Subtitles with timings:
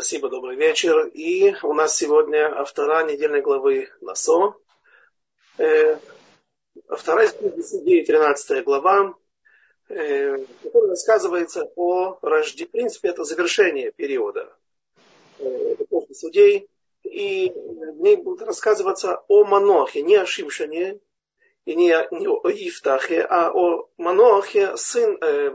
[0.00, 1.08] Спасибо, добрый вечер.
[1.08, 4.56] И у нас сегодня автора недельной главы Насо.
[5.58, 5.98] Э,
[6.88, 9.14] автора из книги Судей, 13 глава,
[9.90, 12.68] э, которая рассказывается о рождении.
[12.68, 14.56] В принципе, это завершение периода
[15.38, 16.70] э, эпохи судей.
[17.02, 20.98] И в ней будет рассказываться о Манохе, не о Шимшане,
[21.66, 25.54] и не, не о Ифтахе, а о Манохе, сын, э,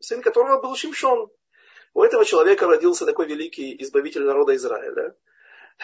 [0.00, 1.30] сын которого был Шимшон,
[1.94, 5.14] у этого человека родился такой великий избавитель народа Израиля.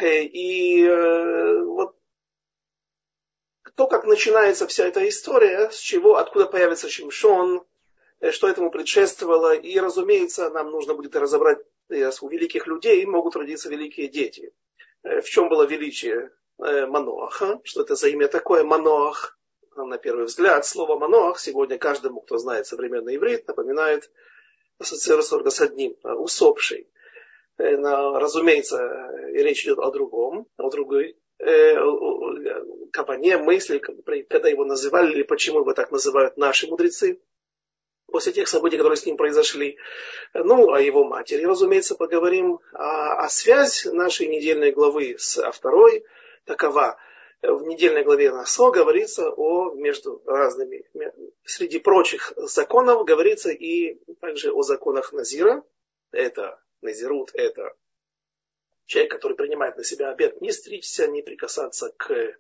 [0.01, 1.97] Э, и э, вот
[3.75, 7.65] то, как начинается вся эта история, с чего, откуда появится Шимшон,
[8.21, 9.55] э, что этому предшествовало.
[9.55, 11.59] И, разумеется, нам нужно будет разобрать,
[11.89, 14.53] у великих людей могут родиться великие дети.
[15.03, 19.39] В чем было величие Маноаха, что это за имя такое Маноах.
[19.77, 24.11] На первый взгляд, слово Маноах сегодня каждому, кто знает современный иврит, напоминает
[24.79, 26.89] ассоциируется с одним, а, усопший.
[27.59, 31.77] Э, но, разумеется, речь идет о другом, о другой э,
[32.93, 37.21] кабане, мысли, когда его называли, или почему его так называют наши мудрецы,
[38.07, 39.77] после тех событий, которые с ним произошли.
[40.35, 42.61] Ну, о его матери, разумеется, поговорим.
[42.73, 46.05] А, а связь нашей недельной главы с второй
[46.45, 46.97] такова–
[47.53, 50.85] в недельной главе Насо говорится о между разными,
[51.45, 55.63] среди прочих законов говорится и также о законах Назира.
[56.11, 57.75] Это Назирут, это
[58.87, 62.37] человек, который принимает на себя обед не стричься, не прикасаться к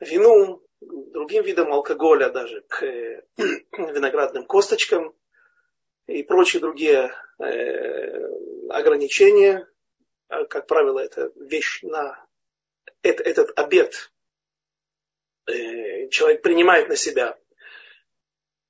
[0.00, 2.82] вину, другим видам алкоголя, даже к
[3.36, 5.14] виноградным косточкам
[6.06, 9.68] и прочие другие э, ограничения.
[10.28, 12.27] Как правило, это вещь на
[13.02, 14.12] это, этот обед
[15.46, 17.38] э, человек принимает на себя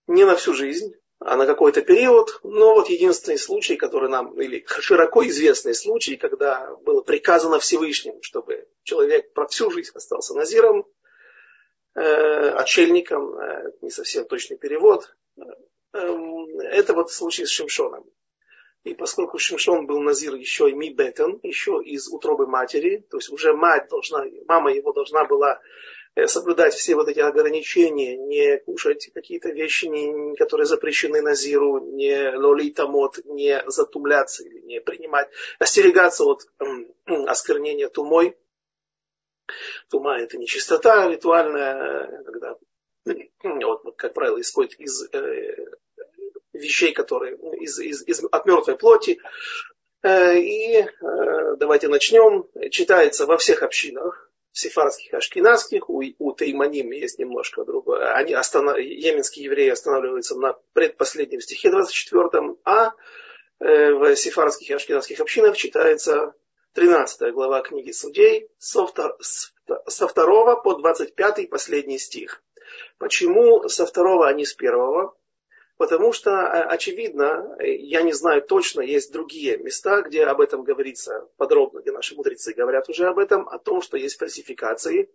[0.07, 2.41] не на всю жизнь, а на какой-то период.
[2.43, 8.69] Но вот единственный случай, который нам, или широко известный случай, когда было приказано Всевышним, чтобы
[8.83, 10.87] человек про всю жизнь остался назиром,
[11.95, 15.43] э, отшельником, э, не совсем точный перевод, э,
[15.93, 18.05] это вот случай с Шимшоном.
[18.85, 23.53] И поскольку Шимшон был Назир еще и Мибетен, еще из утробы матери, то есть уже
[23.53, 25.61] мать должна, мама его должна была
[26.15, 32.31] э, соблюдать все вот эти ограничения, не кушать какие-то вещи, не, которые запрещены Назиру, не
[32.37, 35.29] лолитамот, не затумляться или не принимать,
[35.59, 36.65] остерегаться от э,
[37.27, 38.39] осквернения тумой.
[39.91, 42.59] Тума это нечистота ритуальная, когда
[43.45, 45.67] вот, как правило, исходит из э,
[46.59, 49.21] вещей, которые из, из, из, от мертвой плоти.
[50.03, 50.87] Э, и э,
[51.57, 52.47] давайте начнем.
[52.71, 58.13] Читается во всех общинах, сефарских, ашкенадских, у, у Тайманим есть немножко другое.
[58.13, 58.79] Они останов...
[58.79, 62.93] Йеменские евреи останавливаются на предпоследнем стихе 24, а
[63.61, 66.35] э, в сефарских и ашкенадских общинах читается
[66.75, 68.87] 13 глава книги Судей со,
[69.87, 72.43] со 2 по 25 последний стих.
[72.99, 75.17] Почему со второго, а не с первого?
[75.79, 81.29] Потому что, э, очевидно, я не знаю точно, есть другие места, где об этом говорится
[81.37, 85.09] подробно, где наши мудрецы говорят уже об этом, о том, что есть фальсификации,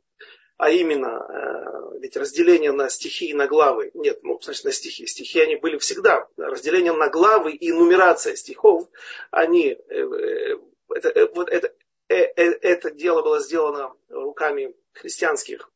[0.56, 5.06] а именно, э, ведь разделение на стихи и на главы, нет, ну, значит, на стихи,
[5.06, 8.88] стихи они были всегда, разделение на главы и нумерация стихов,
[9.32, 10.58] они, э,
[10.96, 11.74] это, вот это,
[12.08, 15.70] это дело было сделано руками христианских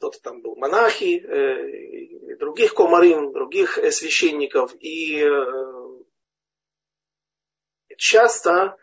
[0.00, 4.74] кто-то там был монахи, э, других комарим, других э, священников.
[4.80, 5.98] И э,
[7.98, 8.78] часто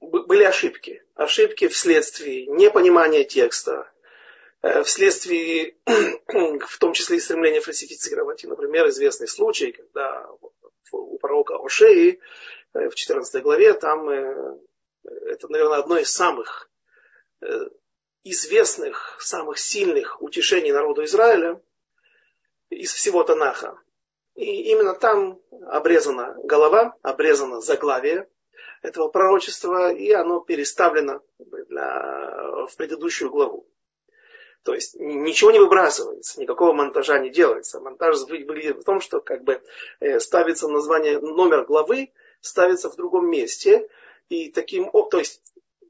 [0.00, 1.02] были ошибки.
[1.14, 3.90] Ошибки вследствие непонимания текста,
[4.84, 8.44] вследствие, в том числе и стремления фальсифицировать.
[8.44, 10.28] И, например, известный случай, когда
[10.92, 12.20] у пророка Ошеи
[12.74, 14.08] в 14 главе, там
[15.02, 16.70] это, наверное, одно из самых
[18.30, 21.60] известных, самых сильных утешений народу Израиля
[22.70, 23.78] из всего Танаха.
[24.34, 28.28] И именно там обрезана голова, обрезано заглавие
[28.82, 33.66] этого пророчества, и оно переставлено для, в предыдущую главу.
[34.62, 37.80] То есть ничего не выбрасывается, никакого монтажа не делается.
[37.80, 39.62] Монтаж выглядит в том, что как бы
[40.00, 43.88] э, ставится название, номер главы, ставится в другом месте,
[44.28, 45.40] и таким, то есть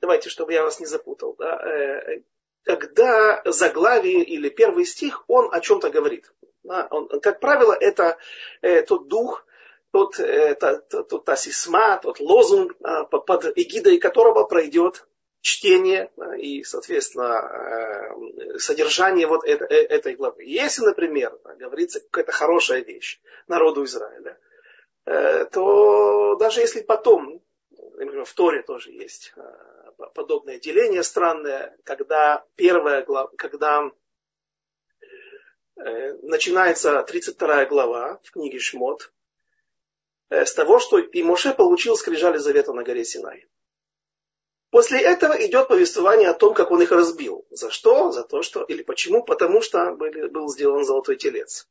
[0.01, 2.23] давайте, чтобы я вас не запутал, да, э,
[2.65, 6.33] когда заглавие или первый стих, он о чем-то говорит.
[6.65, 8.19] Да, он, как правило, это
[8.61, 9.47] э, тот дух,
[9.93, 15.07] тот, э, та, та, та сисма, тот лозунг, э, под эгидой которого пройдет
[15.43, 20.43] чтение э, и, соответственно, э, содержание вот это, э, этой главы.
[20.43, 24.37] Если, например, говорится какая-то хорошая вещь народу Израиля,
[25.05, 27.41] э, то даже если потом,
[27.71, 29.43] например, в Торе тоже есть э,
[30.15, 33.91] подобное деление странное, когда первая глава, когда
[35.77, 39.13] э, начинается 32 глава в книге Шмот,
[40.29, 43.47] с того, что и Моше получил скрижали завета на горе Синай.
[44.71, 47.47] После этого идет повествование о том, как он их разбил.
[47.51, 48.11] За что?
[48.11, 48.65] За то, что...
[48.65, 49.23] Или почему?
[49.23, 51.69] Потому что был сделан золотой телец.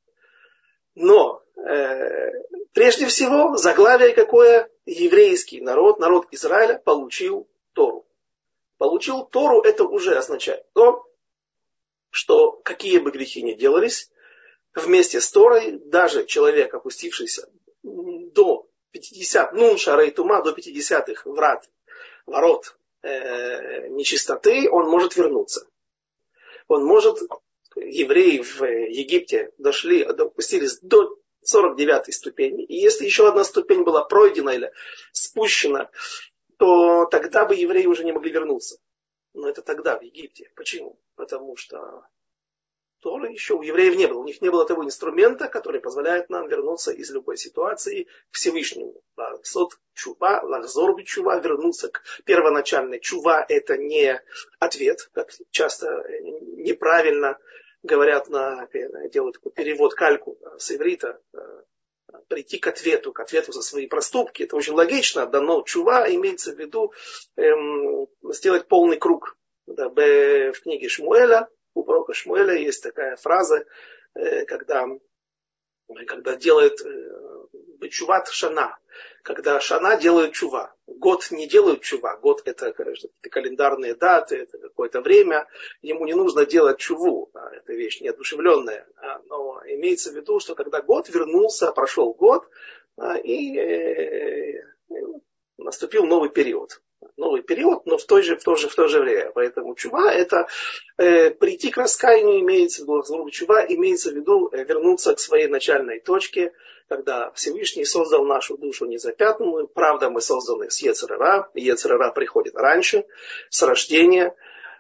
[0.96, 2.32] Но э,
[2.74, 4.70] прежде всего заглавие какое?
[4.86, 8.05] Еврейский народ, народ Израиля получил Тору.
[8.78, 11.06] Получил Тору, это уже означает то,
[12.10, 14.12] что какие бы грехи ни делались,
[14.74, 17.50] вместе с Торой даже человек, опустившийся
[17.84, 21.70] до 50, ну, шарей тума, до 50-х врат,
[22.26, 25.68] ворот э, нечистоты, он может вернуться.
[26.68, 27.20] Он может,
[27.76, 32.64] евреи в Египте дошли, допустились до 49 ступени.
[32.64, 34.72] И если еще одна ступень была пройдена или
[35.12, 35.90] спущена,
[36.58, 38.78] то тогда бы евреи уже не могли вернуться.
[39.34, 40.52] Но это тогда, в Египте.
[40.56, 41.00] Почему?
[41.16, 42.08] Потому что
[43.06, 44.20] Торы еще у евреев не было.
[44.20, 49.00] У них не было того инструмента, который позволяет нам вернуться из любой ситуации к Всевышнему.
[49.44, 53.00] Сот чува, лахзор чува, вернуться к первоначальной.
[53.00, 54.20] Чува это не
[54.58, 57.38] ответ, как часто неправильно
[57.84, 58.68] говорят на,
[59.12, 61.22] делают такой перевод кальку с иврита,
[62.28, 64.44] прийти к ответу, к ответу за свои проступки.
[64.44, 66.94] Это очень логично, дано чува имеется в виду
[67.36, 69.38] эм, сделать полный круг.
[69.68, 73.66] Да, в книге Шмуэля у пророка Шмуэля есть такая фраза,
[74.14, 74.88] э, когда,
[76.08, 78.78] когда делает э, чуват шана,
[79.24, 80.74] когда шана делает чува.
[80.88, 85.48] Год не делают чува, год это, конечно, календарные даты, это какое-то время,
[85.82, 88.88] ему не нужно делать чуву, это вещь неодушевленная,
[89.26, 92.48] но имеется в виду, что когда год вернулся, прошел год,
[93.24, 94.64] и э,
[95.58, 96.82] наступил новый период
[97.18, 99.32] новый период, но в, той же, в, то, же, в то же время.
[99.34, 100.48] Поэтому чува это
[100.98, 105.48] э, прийти к раскаянию имеется в виду, чува имеется в виду э, вернуться к своей
[105.48, 106.54] начальной точке,
[106.88, 109.68] когда Всевышний создал нашу душу незапятнанную.
[109.68, 111.50] Правда, мы созданы с Ецерара.
[111.54, 113.06] Ецерара приходит раньше,
[113.50, 114.36] с рождения.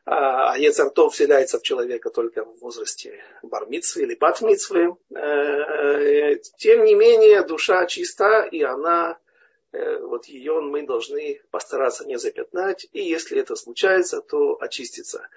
[0.08, 4.96] А Ецартов вселяется в человека только в возрасте бармитсвы или батмитсвы.
[5.16, 9.18] Э, э, тем не менее, душа чиста, и она
[10.00, 15.28] вот ее мы должны постараться не запятнать, и если это случается, то очиститься.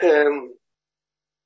[0.00, 0.54] Эм,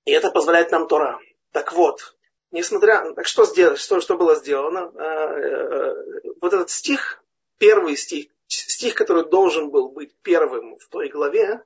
[0.05, 1.19] и это позволяет нам Тора.
[1.53, 2.17] Так вот,
[2.51, 7.23] несмотря, так что сделать, что, что было сделано, э, э, вот этот стих,
[7.59, 11.63] первый стих, стих, который должен был быть первым в той главе,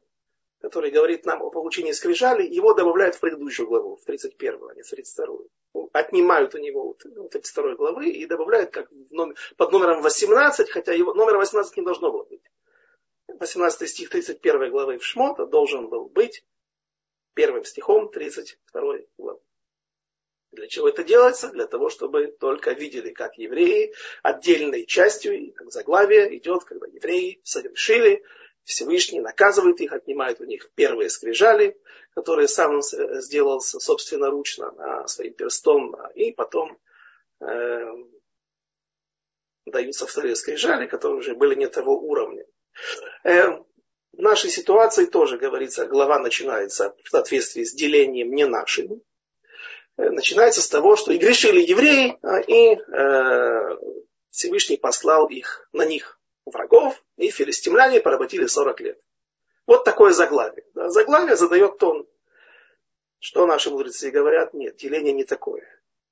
[0.60, 4.82] который говорит нам о получении скрижали, его добавляют в предыдущую главу, в 31, а не
[4.82, 5.38] в 32.
[5.92, 6.96] Отнимают у него
[7.30, 12.12] 32 главы и добавляют как номер, под номером 18, хотя его номер 18 не должно
[12.12, 12.42] было быть.
[13.28, 16.44] 18 стих 31 главы в Шмота должен был быть
[17.34, 19.40] первым стихом 32 главы.
[20.52, 21.48] Для чего это делается?
[21.50, 28.24] Для того, чтобы только видели, как евреи отдельной частью, как заглавие идет, когда евреи совершили
[28.70, 31.76] Всевышний наказывает их, отнимает у них первые скрижали,
[32.14, 36.78] которые сам сделал собственноручно а, своим перстом, и потом
[37.40, 37.94] э,
[39.66, 42.46] даются вторые скрижали, которые уже были не того уровня.
[43.24, 43.48] Э,
[44.12, 49.02] в нашей ситуации тоже говорится, глава начинается в соответствии с делением не нашим.
[49.96, 53.78] Э, начинается с того, что и грешили евреи, а, и э,
[54.30, 59.00] Всевышний послал их на них врагов, и филистимляне поработили 40 лет.
[59.66, 60.64] Вот такое заглавие.
[60.74, 60.88] Да?
[60.88, 62.06] Заглавие задает тон.
[63.18, 64.54] Что наши мудрецы говорят?
[64.54, 65.62] Нет, деление не такое.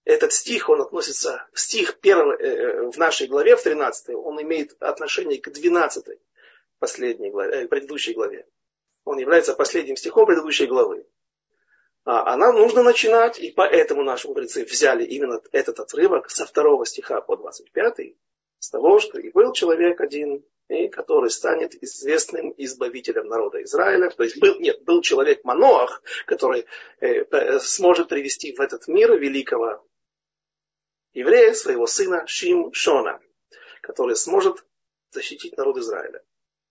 [0.04, 4.74] Этот стих, он относится, стих первый, э, э в нашей главе, в 13, он имеет
[4.80, 6.18] отношение к 12
[6.78, 8.46] последней главе, э, предыдущей главе.
[9.04, 11.06] Он является последним стихом предыдущей главы.
[12.04, 16.86] А, а нам нужно начинать, и поэтому наши мудрецы взяли именно этот отрывок со второго
[16.86, 18.16] стиха по 25,
[18.58, 24.10] с того, что и был человек один, и который станет известным избавителем народа Израиля.
[24.10, 26.66] То есть был, нет, был человек Маноах, который
[27.00, 29.84] э, сможет привести в этот мир великого
[31.12, 33.20] еврея, своего сына Шимшона,
[33.80, 34.64] который сможет
[35.10, 36.22] защитить народ Израиля.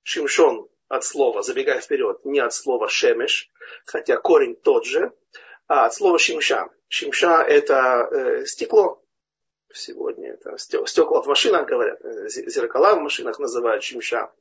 [0.04, 3.52] Шимшон от слова, забегая вперед, не от слова шемеш,
[3.86, 5.12] хотя корень тот же,
[5.68, 6.70] а от слова шимша.
[6.88, 9.04] Шимша это э, стекло,
[9.74, 14.32] сегодня это стекла в машинах говорят, э, зеркала в машинах называют чимша.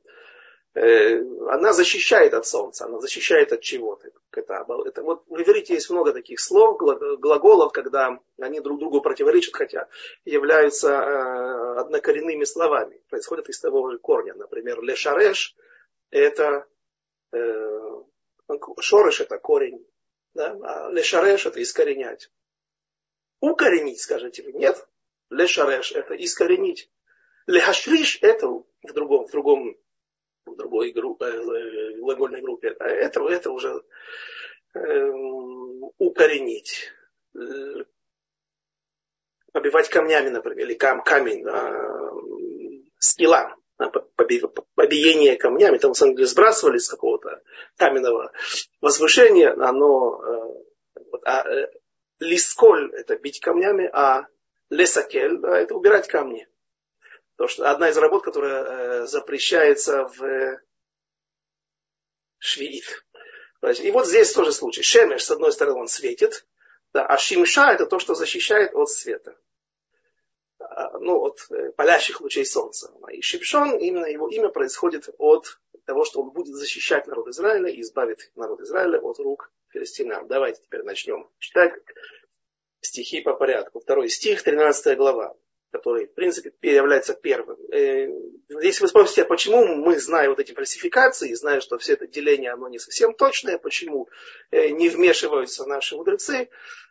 [0.73, 1.19] Э,
[1.49, 4.09] она защищает от солнца, она защищает от чего-то.
[4.31, 6.77] Это, это, вот в иврите есть много таких слов,
[7.19, 9.87] глаголов, когда они друг другу противоречат, хотя
[10.23, 14.35] являются э, однокоренными словами, происходят из того же корня.
[14.35, 15.55] Например, лешареш–
[16.11, 16.67] это
[18.79, 19.85] шореш– это корень,
[20.33, 20.55] да?
[20.63, 22.29] а лешареш– это искоренять.
[23.39, 24.87] Укоренить, скажете вы, нет?
[25.29, 26.89] Лешареш– это искоренить.
[27.47, 29.77] Лехашриш– это в другом, в другом
[30.45, 32.75] в другой группе, э, глагольной группе.
[32.79, 33.83] А это, это уже
[34.73, 35.11] э,
[35.97, 36.91] укоренить.
[39.51, 43.55] Побивать камнями, например, или кам, камень, э, скилла,
[44.75, 47.41] побиение камнями, там, на самом сбрасывали с какого-то
[47.77, 48.31] каменного
[48.81, 51.71] возвышения, оно, э, а, э,
[52.19, 54.27] лисколь, это бить камнями, а
[54.69, 56.47] лесакель, да, это убирать камни.
[57.35, 60.59] Потому что одна из работ, которая э, запрещается в
[62.39, 63.05] швеит.
[63.81, 64.81] И вот здесь тоже случай.
[64.81, 66.45] Шемеш, с одной стороны, он светит,
[66.93, 69.37] да, а шимша это то, что защищает от света.
[70.59, 72.91] А, ну, от э, палящих лучей солнца.
[73.11, 77.81] И Шимшон, именно его имя происходит от того, что он будет защищать народ Израиля и
[77.81, 80.27] избавит народ Израиля от рук филистимлян.
[80.27, 81.73] Давайте теперь начнем читать
[82.81, 83.79] стихи по порядку.
[83.79, 85.35] Второй стих, 13 глава
[85.71, 87.57] который, в принципе, является первым.
[87.71, 88.07] Э,
[88.61, 92.51] если вы спросите, а почему мы, зная вот эти фальсификации, зная, что все это деление,
[92.51, 94.07] оно не совсем точное, почему
[94.51, 96.49] э, не вмешиваются наши мудрецы,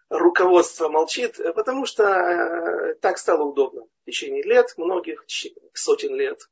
[0.09, 3.83] руководство молчит, э, потому что так стало удобно.
[3.83, 5.25] В течение лет, многих
[5.73, 6.49] сотен лет,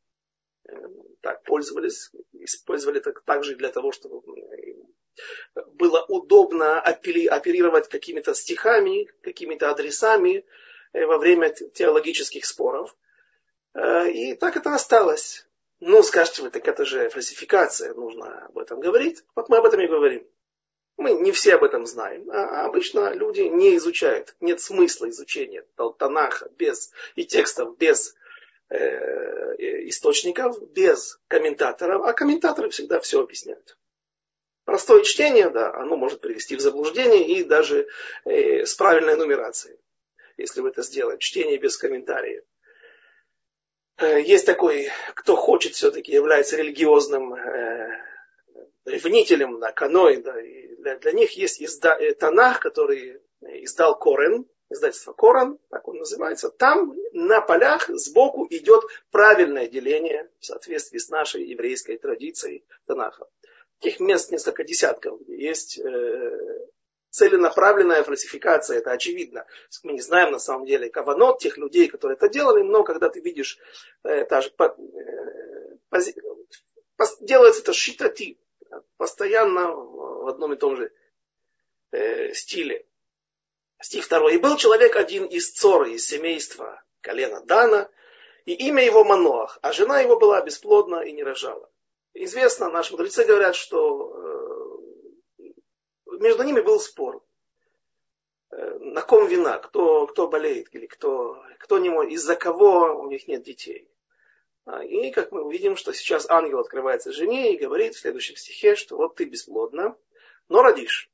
[1.21, 4.23] так пользовались, использовали это также для того, чтобы
[5.75, 10.44] было удобно оперировать какими-то стихами, какими-то адресами,
[10.94, 12.97] Э, во время теологических споров.
[13.75, 15.47] Э, и так это осталось.
[15.80, 19.25] Ну, скажете вы, так это же фальсификация, нужно об этом говорить.
[19.35, 20.26] Вот мы об этом и говорим.
[20.97, 22.30] Мы не все об этом знаем.
[22.30, 24.37] А обычно люди не изучают.
[24.40, 25.66] Нет смысла изучения
[25.99, 28.14] Танаха без, и текстов без
[28.68, 28.76] э,
[29.88, 32.04] источников, без комментаторов.
[32.04, 33.76] А комментаторы всегда все объясняют.
[34.64, 37.87] Простое чтение, да, оно может привести в заблуждение и даже
[38.25, 39.78] э, с правильной нумерацией
[40.37, 41.21] если вы это сделаете.
[41.21, 42.44] Чтение без комментариев.
[43.99, 48.00] Э, есть такой, кто хочет все-таки, является религиозным э,
[48.85, 50.18] ревнителем на каной.
[50.18, 55.87] Да, и для, для них есть изда, э, Танах, который издал Корен, издательство Коран, так
[55.87, 56.50] он называется.
[56.50, 63.26] Там на полях сбоку идет правильное деление в соответствии с нашей еврейской традицией Танаха.
[63.85, 65.21] Таких мест несколько десятков.
[65.29, 66.67] Есть э,
[67.11, 69.45] целенаправленная фальсификация, это очевидно.
[69.83, 73.21] Мы не знаем на самом деле каванот тех людей, которые это делали, но когда ты
[73.21, 73.59] видишь,
[74.03, 76.14] э, та же, по, э, пози,
[76.97, 78.38] пос, делается это шитати,
[78.97, 80.91] постоянно в одном и том же
[81.93, 82.87] э, стиле.
[83.83, 84.37] Стих второй.
[84.37, 87.91] И был человек один из Цоры, из семейства колена Дана,
[88.47, 91.69] и имя его Маноах, а жена его была бесплодна и не рожала.
[92.14, 94.80] Известно, наши мудрецы говорят, что
[95.38, 95.44] э,
[96.21, 97.25] между ними был спор.
[98.50, 103.09] Э, на ком вина, кто, кто болеет, или кто, кто не может, из-за кого у
[103.09, 103.90] них нет детей.
[104.64, 108.76] А, и как мы увидим, что сейчас ангел открывается жене и говорит в следующем стихе,
[108.76, 109.97] что вот ты бесплодна,
[110.49, 111.11] но родишь.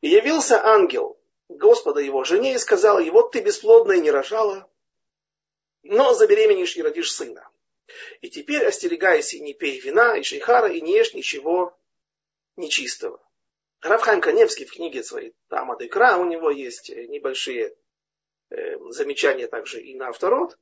[0.00, 4.68] И явился ангел Господа его жене и сказал ей, вот ты бесплодна и не рожала,
[5.82, 7.48] но забеременеешь и родишь сына.
[8.20, 11.78] И теперь остерегайся и не пей вина, и шейхара, и не ешь ничего
[12.56, 13.20] нечистого.
[13.80, 17.76] Равхайм Каневский в книге своей Тамад Икра, у него есть э, небольшие
[18.50, 20.58] э, замечания также и на авторот,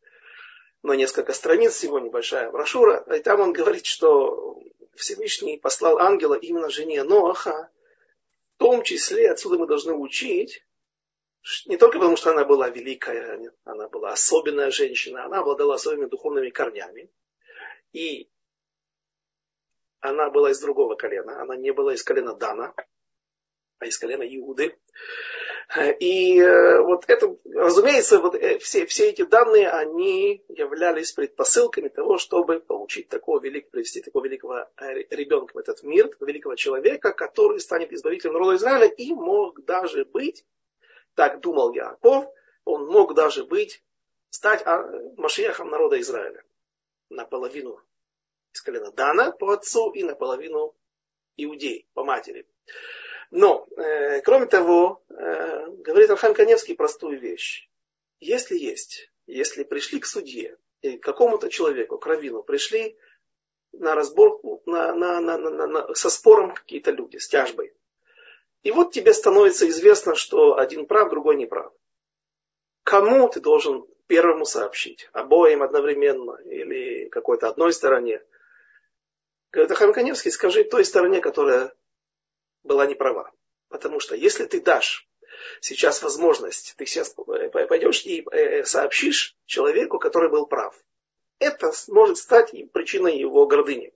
[0.83, 3.05] но несколько страниц, всего небольшая брошюра.
[3.15, 4.61] И там он говорит, что
[4.97, 7.71] Всевышний послал ангела именно жене Ноаха,
[8.57, 10.65] в том числе отсюда мы должны учить,
[11.67, 16.51] не только потому, что она была великая, она была особенная женщина, она обладала особыми духовными
[16.51, 17.11] корнями.
[17.93, 18.31] И
[20.01, 22.75] она была из другого колена, она не была из колена Дана,
[23.79, 24.77] а из колена Иуды.
[26.01, 32.19] И э, вот это, разумеется, вот э, все, все эти данные, они являлись предпосылками того,
[32.19, 37.59] чтобы получить такого великого, привести такого великого э, ребенка в этот мир, великого человека, который
[37.59, 40.45] станет избавителем народа Израиля и мог даже быть,
[41.15, 42.27] так думал Яков,
[42.65, 43.83] он мог даже быть,
[44.31, 44.83] стать а,
[45.17, 46.43] Машиахом народа Израиля.
[47.11, 47.81] Наполовину
[48.53, 50.75] из колена Дана по отцу и наполовину
[51.37, 52.47] иудей по матери.
[53.31, 57.69] Но, э, кроме того, э, говорит Архан Каневский простую вещь.
[58.21, 62.97] Если есть, если пришли к судье, и к какому-то человеку, к раввину, пришли
[63.73, 67.73] на разборку, на, на, на, на, на, со спором какие-то люди, с тяжбой.
[68.63, 71.73] И вот тебе становится известно, что один прав, другой не прав.
[72.85, 75.09] Кому ты должен первому сообщить?
[75.13, 78.23] Обоим одновременно или какой-то одной стороне?
[79.51, 81.75] Говорит Ахам Каневский, скажи той стороне, которая
[82.63, 83.31] была не права.
[83.69, 85.09] Потому что если ты дашь
[85.61, 90.77] сейчас возможность, ты сейчас пойдешь и э, сообщишь человеку, который был прав.
[91.39, 93.93] Это может стать причиной его гордыни.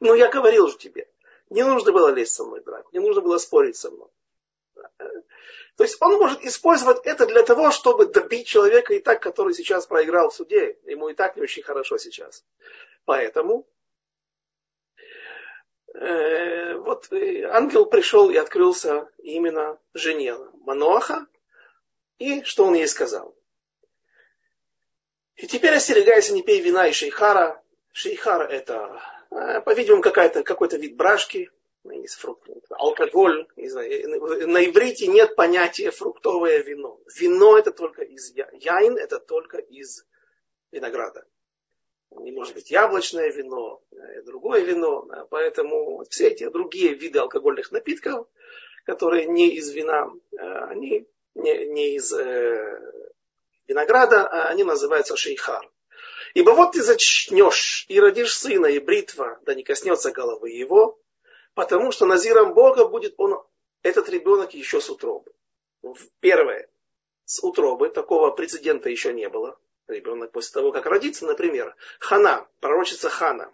[0.00, 1.09] Но я говорил же тебе,
[1.50, 4.08] не нужно было лезть со мной драть, не нужно было спорить со мной.
[5.76, 9.86] То есть он может использовать это для того, чтобы добить человека и так, который сейчас
[9.86, 10.78] проиграл в суде.
[10.84, 12.44] Ему и так не очень хорошо сейчас.
[13.06, 13.66] Поэтому
[15.94, 21.26] э, вот э, ангел пришел и открылся именно жене Маноаха.
[22.18, 23.34] И что он ей сказал?
[25.36, 27.62] И теперь остерегайся, не пей вина и шейхара.
[27.92, 29.00] Шейхар это
[29.30, 31.50] по-видимому, какая-то, какой-то вид брашки,
[31.84, 33.46] из фруктов, алкоголь.
[33.56, 37.00] На иврите нет понятия фруктовое вино.
[37.18, 40.04] Вино это только из яин, это только из
[40.72, 41.26] винограда.
[42.10, 45.06] Не может быть яблочное вино, э, другое вино.
[45.30, 48.26] Поэтому все эти другие виды алкогольных напитков,
[48.84, 52.12] которые не из вина, э, они не, не из
[53.68, 55.70] винограда, а они называются шейхар.
[56.34, 61.00] Ибо вот ты зачнешь и родишь сына, и бритва, да не коснется головы его,
[61.54, 63.42] потому что назиром Бога будет он,
[63.82, 65.32] этот ребенок еще с утробы.
[66.20, 66.68] Первое,
[67.24, 69.58] с утробы, такого прецедента еще не было.
[69.88, 73.52] Ребенок после того, как родится, например, Хана, пророчица Хана,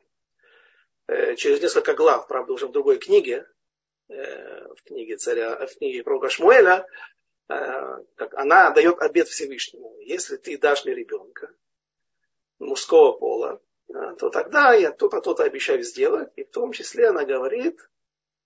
[1.07, 3.49] э, через несколько глав, правда, уже в другой книге,
[4.09, 6.87] э, в книге царя, в книге пророка Шмуэля,
[7.49, 7.55] э,
[8.17, 9.97] как она дает обед Всевышнему.
[10.01, 11.55] Если ты дашь мне ребенка,
[12.59, 13.61] мужского пола,
[14.19, 16.31] то тогда я то-то, то-то обещаю сделать.
[16.37, 17.79] И в том числе она говорит,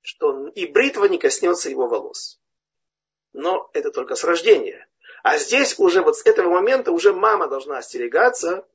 [0.02, 2.40] что и бритва не коснется его волос.
[3.32, 4.88] Но это только с рождения.
[5.22, 8.66] А здесь уже вот с этого момента уже мама должна остерегаться,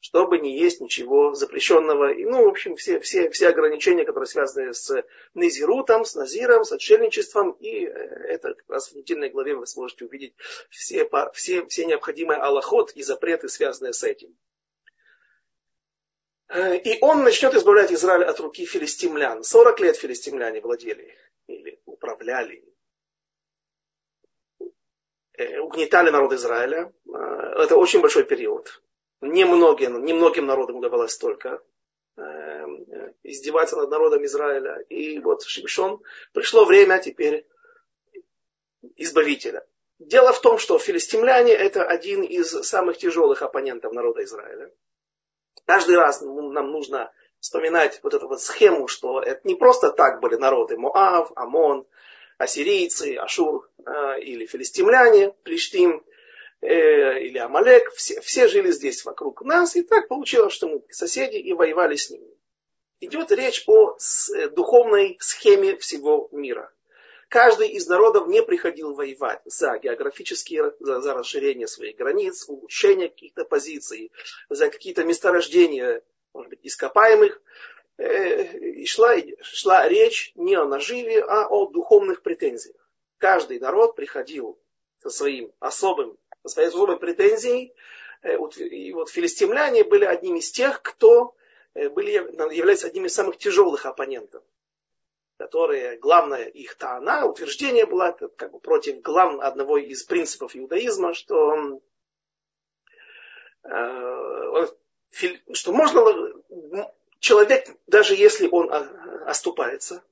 [0.00, 2.12] чтобы не есть ничего запрещенного.
[2.12, 6.72] И, ну, в общем, все, все, все ограничения, которые связаны с назирутом, с назиром, с
[6.72, 7.52] отшельничеством.
[7.52, 10.34] И э, это как раз в недельной главе вы сможете увидеть
[10.68, 14.36] все, все, все необходимые аллахот и запреты, связанные с этим.
[16.54, 19.42] Э, и он начнет избавлять Израиль от руки филистимлян.
[19.42, 22.64] 40 лет филистимляне владели или управляли,
[25.32, 26.92] э, угнетали народ Израиля.
[27.08, 28.82] Э, это очень большой период.
[29.20, 31.60] Немногим, немногим народам удавалось столько
[33.24, 34.78] издеваться над народом Израиля.
[34.88, 36.00] И вот Шимшон,
[36.32, 37.44] пришло время теперь
[38.94, 39.66] избавителя.
[39.98, 44.70] Дело в том, что филистимляне это один из самых тяжелых оппонентов народа Израиля.
[45.66, 50.36] Каждый раз нам нужно вспоминать вот эту вот схему, что это не просто так были
[50.36, 51.86] народы Моав, Амон,
[52.38, 56.04] ассирийцы, Ашур э, или филистимляне, Плештим
[56.60, 61.36] э, или Амалек, все, все жили здесь вокруг нас, и так получилось, что мы соседи
[61.36, 62.28] и воевали с ними.
[63.00, 66.72] Идет речь о с, духовной схеме всего мира.
[67.28, 73.44] Каждый из народов не приходил воевать за географические, за, за расширение своих границ, улучшение каких-то
[73.44, 74.12] позиций,
[74.48, 77.40] за какие-то месторождения, может быть, ископаемых.
[77.96, 82.76] Э, и шла, шла речь не о наживе, а о духовных претензиях.
[83.18, 84.58] Каждый народ приходил
[85.02, 87.72] со своим особым, со своей особой претензией.
[88.22, 91.34] Э, и вот филистимляне были одними из тех, кто
[91.74, 92.10] э, были,
[92.54, 94.42] являются одним из самых тяжелых оппонентов
[95.36, 101.80] которые, главное их таана, утверждение было как бы против главного, одного из принципов иудаизма, что,
[103.64, 104.66] э,
[105.52, 106.02] что можно,
[107.18, 108.70] человек, даже если он
[109.26, 110.04] оступается,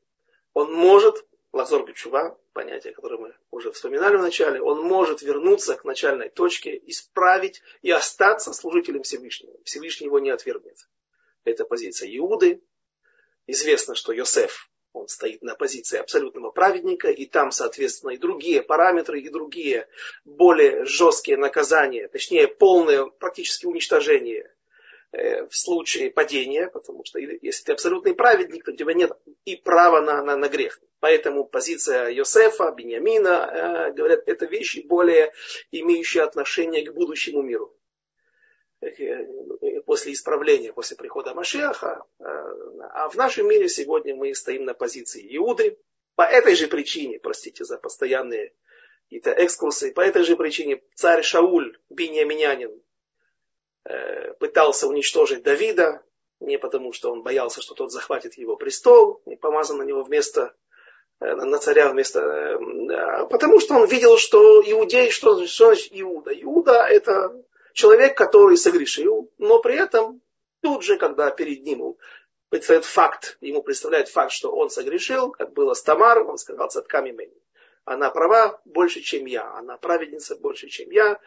[0.54, 5.84] он может, лазор бечува, понятие, которое мы уже вспоминали в начале, он может вернуться к
[5.84, 9.56] начальной точке, исправить и остаться служителем Всевышнего.
[9.64, 10.88] Всевышний его не отвергнет.
[11.44, 12.62] Это позиция Иуды.
[13.46, 19.20] Известно, что Йосеф он стоит на позиции абсолютного праведника, и там, соответственно, и другие параметры,
[19.20, 19.88] и другие
[20.24, 24.52] более жесткие наказания, точнее, полное практически уничтожение
[25.12, 29.12] э, в случае падения, потому что если ты абсолютный праведник, то у тебя нет
[29.44, 30.80] и права на, на, на грех.
[31.00, 35.32] Поэтому позиция Йосефа, Бениамина, э, говорят, это вещи более
[35.70, 37.74] имеющие отношение к будущему миру.
[38.82, 42.04] Э, после исправления, после прихода Машеха.
[42.18, 42.24] Э,
[42.94, 45.78] а в нашем мире сегодня мы стоим на позиции Иуды.
[46.16, 48.52] По этой же причине, простите за постоянные
[49.04, 52.82] какие-то экскурсы, по этой же причине царь Шауль, биньяминянин,
[53.84, 56.02] э, пытался уничтожить Давида,
[56.40, 60.54] не потому, что он боялся, что тот захватит его престол, и помазан на него вместо
[61.20, 62.20] на царя вместо...
[62.20, 66.32] Э, потому что он видел, что иудей, что, что значит Иуда?
[66.32, 70.20] Иуда это человек, который согрешил, но при этом
[70.60, 71.96] тут же, когда перед ним
[72.48, 77.10] представляет факт, ему представляет факт, что он согрешил, как было с Тамар, он сказал цатками
[77.10, 77.42] Мени.
[77.84, 81.18] Она права больше, чем я, она праведница больше, чем я,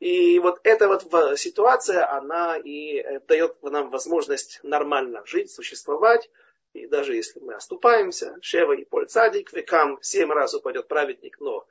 [0.00, 1.04] и вот эта вот
[1.38, 6.28] ситуация, она и э, дает нам возможность нормально жить, существовать.
[6.72, 11.66] И даже если мы оступаемся, Шева и Поль Цадик, векам семь раз упадет праведник, но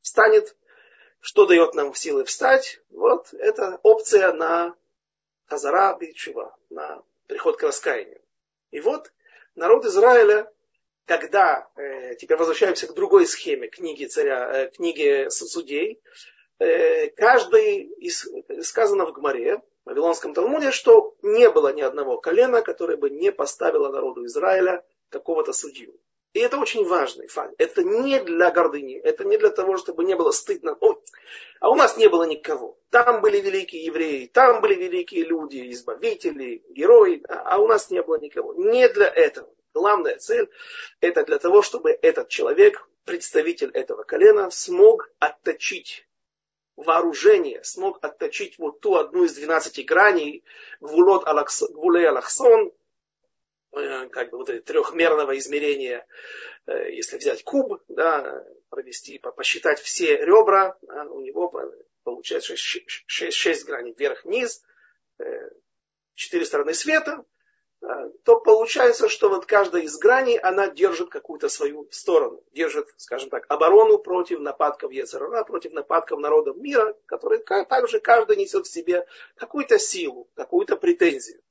[0.00, 0.56] встанет.
[1.26, 2.80] Что дает нам силы встать?
[2.90, 4.76] Вот это опция на
[5.46, 8.20] Хазара Бичува, на приход к раскаянию.
[8.70, 9.12] И вот
[9.56, 10.48] народ Израиля,
[11.04, 16.00] когда, э, теперь возвращаемся к другой схеме книги царя, э, книги судей,
[16.58, 18.26] Э, каждый из,
[18.62, 23.30] сказано в Гмаре, в Вавилонском Талмуде, что не было ни одного колена, которое бы не
[23.30, 25.94] поставило народу Израиля какого-то судью.
[26.36, 27.54] И это очень важный факт.
[27.56, 30.76] Это не для гордыни, это не для того, чтобы не было стыдно.
[30.80, 30.98] Ой,
[31.60, 32.78] а у нас не было никого.
[32.90, 38.20] Там были великие евреи, там были великие люди, избавители, герои, а у нас не было
[38.20, 38.52] никого.
[38.52, 39.48] Не для этого.
[39.72, 40.50] Главная цель
[41.00, 46.06] это для того, чтобы этот человек, представитель этого колена, смог отточить
[46.76, 50.44] вооружение смог отточить вот ту одну из двенадцати граней
[50.80, 52.72] гвулот гвулей алаксон, э,
[54.10, 56.06] как бы вот трехмерного измерения,
[56.66, 61.52] э, если взять куб, да, провести, посчитать все ребра, да, у него
[62.02, 64.62] получается шесть 6, 6 граней вверх-вниз,
[65.18, 65.24] э,
[66.14, 67.24] четыре стороны света,
[68.24, 73.44] то получается, что вот каждая из граней, она держит какую-то свою сторону, держит, скажем так,
[73.48, 79.78] оборону против нападков Ецерара, против нападков народов мира, которые также каждый несет в себе какую-то
[79.78, 81.42] силу, какую-то претензию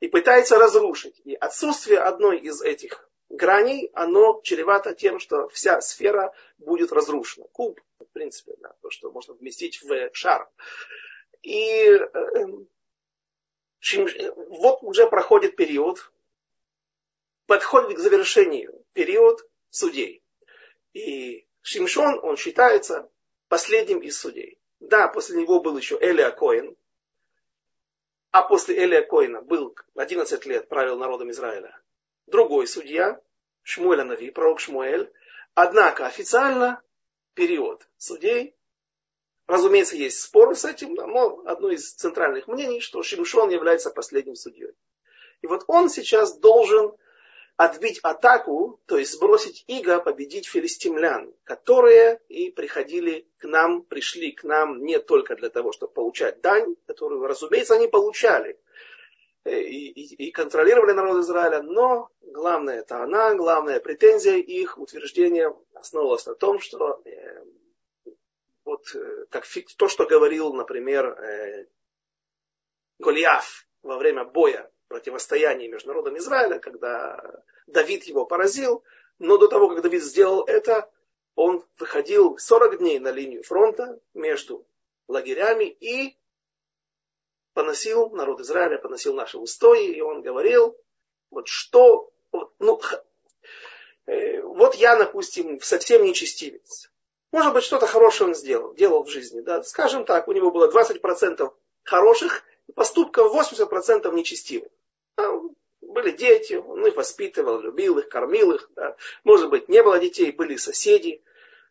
[0.00, 1.20] и пытается разрушить.
[1.24, 7.46] И отсутствие одной из этих граней, оно чревато тем, что вся сфера будет разрушена.
[7.52, 10.48] Куб, в принципе, да, то, что можно вместить в шар.
[11.42, 12.46] И э,
[14.36, 16.12] вот уже проходит период,
[17.46, 20.22] подходит к завершению период судей.
[20.92, 23.10] И Шимшон, он считается
[23.48, 24.58] последним из судей.
[24.80, 26.76] Да, после него был еще Элия Коин,
[28.30, 31.78] а после Элия Коина был 11 лет правил народом Израиля.
[32.26, 33.20] Другой судья,
[33.62, 35.10] Шмуэль Нави, пророк Шмуэль.
[35.54, 36.82] Однако официально
[37.34, 38.54] период судей
[39.48, 44.74] Разумеется, есть споры с этим, но одно из центральных мнений, что Шимшон является последним судьей.
[45.40, 46.92] И вот он сейчас должен
[47.58, 54.44] отбить атаку, то есть сбросить иго, победить филистимлян, которые и приходили к нам, пришли к
[54.44, 58.60] нам не только для того, чтобы получать дань, которую, разумеется, они получали,
[59.44, 66.26] и, и, и контролировали народ Израиля, но главное это она, главная претензия их, утверждение основывалось
[66.26, 67.44] на том, что э,
[68.64, 69.44] вот э, как
[69.76, 71.66] то, что говорил, например, э,
[73.00, 78.82] Голиаф во время боя, противостояния между народом Израиля, когда Давид его поразил,
[79.18, 80.90] но до того, как Давид сделал это,
[81.34, 84.66] он выходил 40 дней на линию фронта между
[85.06, 86.16] лагерями и
[87.54, 90.76] поносил народ Израиля, поносил наши устои, и он говорил,
[91.30, 92.80] вот что, вот, ну,
[94.06, 96.90] э, вот я, допустим, совсем нечестивец.
[97.30, 99.40] Может быть, что-то хорошее он сделал, делал в жизни.
[99.40, 99.62] Да?
[99.62, 102.42] Скажем так, у него было 20% хороших
[102.74, 104.70] поступков, 80% нечестивых.
[105.16, 105.32] Да?
[105.80, 108.70] Были дети, он их воспитывал, любил их, кормил их.
[108.76, 108.96] Да?
[109.24, 111.22] Может быть, не было детей, были соседи.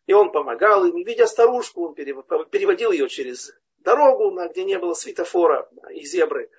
[0.06, 0.96] И он помогал им.
[1.04, 6.50] Видя старушку, он переводил ее через дорогу, где не было светофора и зебры.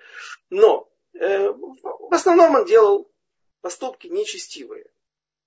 [0.49, 3.11] Но э, в основном он делал
[3.61, 4.89] поступки нечестивые.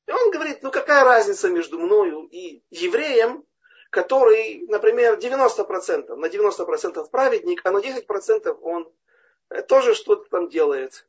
[0.07, 3.45] И он говорит, ну какая разница между мною и евреем,
[3.93, 8.91] который, например, 90%, на 90% праведник, а на 10% он
[9.51, 11.07] э, тоже что-то там делает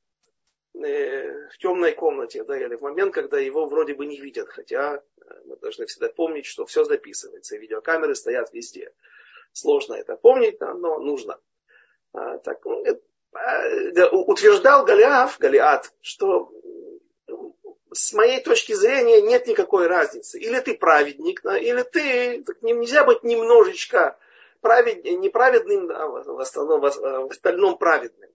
[0.76, 4.96] э, в темной комнате, да, или в момент, когда его вроде бы не видят, хотя
[4.96, 5.02] э,
[5.46, 8.92] мы должны всегда помнить, что все записывается, видеокамеры стоят везде.
[9.54, 11.40] Сложно это помнить, но нужно.
[12.12, 12.84] А, так, ну,
[14.12, 16.52] утверждал Голиаф, Голиат, что
[17.94, 20.40] с моей точки зрения нет никакой разницы.
[20.40, 24.18] Или ты праведник, или ты, нельзя быть немножечко
[24.62, 28.30] правед, неправедным, а в, основном, в остальном праведным.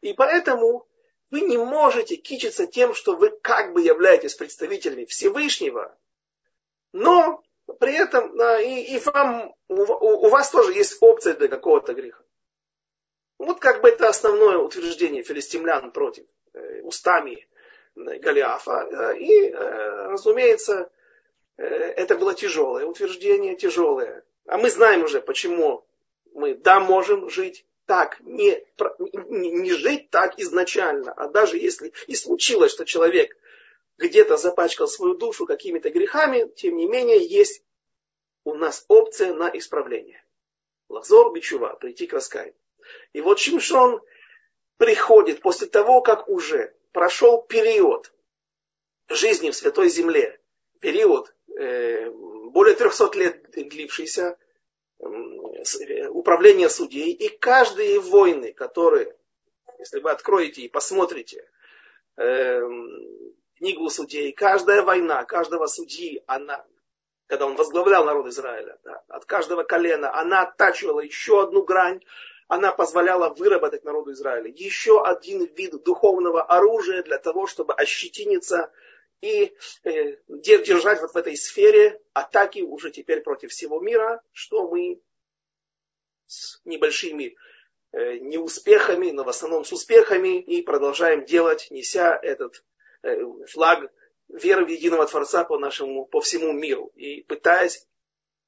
[0.00, 0.86] И поэтому
[1.30, 5.96] вы не можете кичиться тем, что вы как бы являетесь представителями Всевышнего,
[6.92, 7.42] но
[7.80, 12.22] при этом и, и вам, у, у вас тоже есть опция для какого-то греха.
[13.38, 16.24] Вот как бы это основное утверждение филистимлян против
[16.82, 17.48] устами
[17.94, 19.12] Голиафа.
[19.18, 20.90] И, разумеется,
[21.56, 24.24] это было тяжелое утверждение, тяжелое.
[24.46, 25.86] А мы знаем уже, почему
[26.32, 28.62] мы, да, можем жить так, не,
[29.28, 33.36] не, не жить так изначально, а даже если и случилось, что человек
[33.98, 37.62] где-то запачкал свою душу какими-то грехами, тем не менее есть
[38.44, 40.24] у нас опция на исправление.
[40.88, 42.54] Лазор бичува, прийти к раскаянию.
[43.12, 44.02] И вот Шимшон
[44.76, 48.12] приходит после того, как уже прошел период
[49.08, 50.40] жизни в Святой Земле,
[50.80, 54.38] период э, более 300 лет длившийся,
[55.00, 59.14] э, управления судей, и каждые войны, которые,
[59.80, 61.50] если вы откроете и посмотрите
[62.16, 62.60] э,
[63.56, 66.64] книгу судей, каждая война, каждого судьи, она
[67.26, 72.02] когда он возглавлял народ Израиля, да, от каждого колена, она оттачивала еще одну грань,
[72.48, 78.70] она позволяла выработать народу Израиля еще один вид духовного оружия для того, чтобы ощетиниться
[79.20, 85.00] и э, держать вот в этой сфере атаки уже теперь против всего мира, что мы
[86.26, 87.36] с небольшими
[87.92, 92.62] э, неуспехами, но в основном с успехами и продолжаем делать, неся этот
[93.02, 93.16] э,
[93.48, 93.90] флаг
[94.28, 97.86] веры в единого Творца по, нашему, по всему миру и пытаясь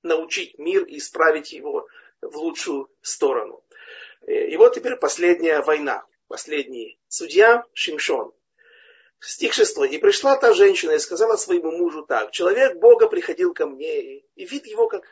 [0.02, 1.86] научить мир и исправить его
[2.20, 3.62] в лучшую сторону.
[4.26, 6.04] Э, и вот теперь последняя война.
[6.28, 8.32] Последний судья Шимшон.
[9.20, 9.78] Стих 6.
[9.90, 12.32] «И пришла та женщина и сказала своему мужу так.
[12.32, 15.04] Человек Бога приходил ко мне, и вид его, как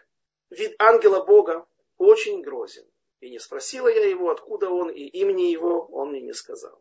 [0.51, 2.85] вид ангела Бога, очень грозен.
[3.21, 6.79] И не спросила я его, откуда он, и имени его он мне не сказал.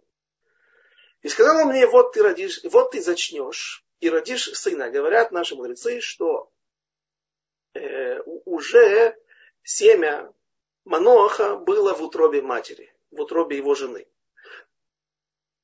[1.21, 4.89] И сказал он мне, вот ты родишь, вот ты зачнешь и родишь сына.
[4.89, 6.51] Говорят наши мудрецы, что
[7.73, 9.17] э, уже
[9.63, 10.33] семя
[10.85, 14.07] Маноаха было в утробе матери, в утробе его жены.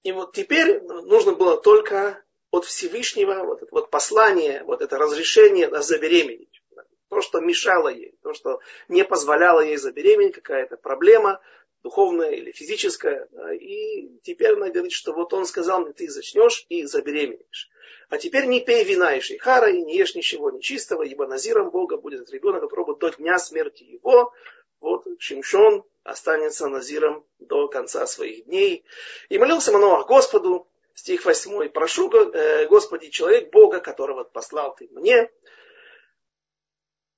[0.03, 5.69] И вот теперь нужно было только от Всевышнего вот это вот послание, вот это разрешение
[5.82, 6.62] забеременеть.
[7.10, 11.41] То, что мешало ей, то, что не позволяло ей забеременеть, какая-то проблема,
[11.84, 13.27] духовная или физическая.
[13.60, 17.69] И теперь она говорит, что вот он сказал мне, ты зачнешь и забеременеешь.
[18.10, 21.97] А теперь не пей вина и шейхара, и не ешь ничего нечистого, ибо назиром Бога
[21.97, 24.34] будет этот ребенок, будет до дня смерти его.
[24.80, 28.86] Вот Шимшон останется назиром до конца своих дней.
[29.30, 35.30] И молился Маноах Господу, стих 8, прошу, э, Господи, человек Бога, которого послал ты мне,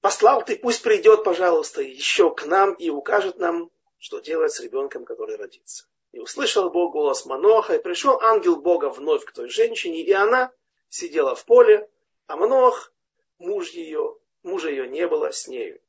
[0.02, 5.06] послал ты, пусть придет, пожалуйста, еще к нам и укажет нам, что делать с ребенком,
[5.06, 5.86] который родится.
[6.12, 10.52] И услышал Бог голос Маноха, и пришел ангел Бога вновь к той женщине, и она
[10.90, 11.90] сидела в поле,
[12.28, 12.92] а Манох,
[13.38, 15.80] муж ее, мужа ее не было с нею.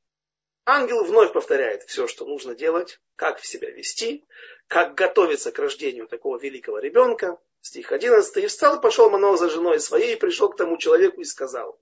[0.64, 4.24] Ангел вновь повторяет все, что нужно делать, как себя вести,
[4.68, 7.38] как готовиться к рождению такого великого ребенка.
[7.60, 8.36] Стих 11.
[8.36, 11.78] «И встал пошел Манох за женой своей, и пришел к тому человеку и сказал,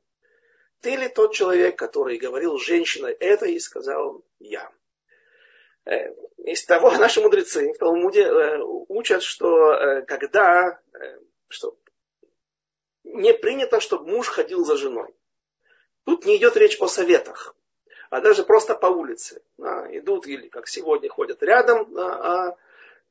[0.81, 4.71] ты ли тот человек, который говорил женщина это, и сказал я.
[5.85, 10.81] Э, из того наши мудрецы в Талмуде э, учат, что э, когда,
[11.49, 11.77] что
[13.05, 15.15] не принято, чтобы муж ходил за женой.
[16.05, 17.55] Тут не идет речь о советах,
[18.11, 19.43] а даже просто по улице.
[19.57, 22.57] Да, идут или, как сегодня, ходят рядом, да,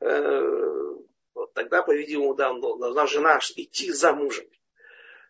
[0.02, 0.96] а э,
[1.34, 4.46] вот тогда, по-видимому, да, должна жена идти за мужем.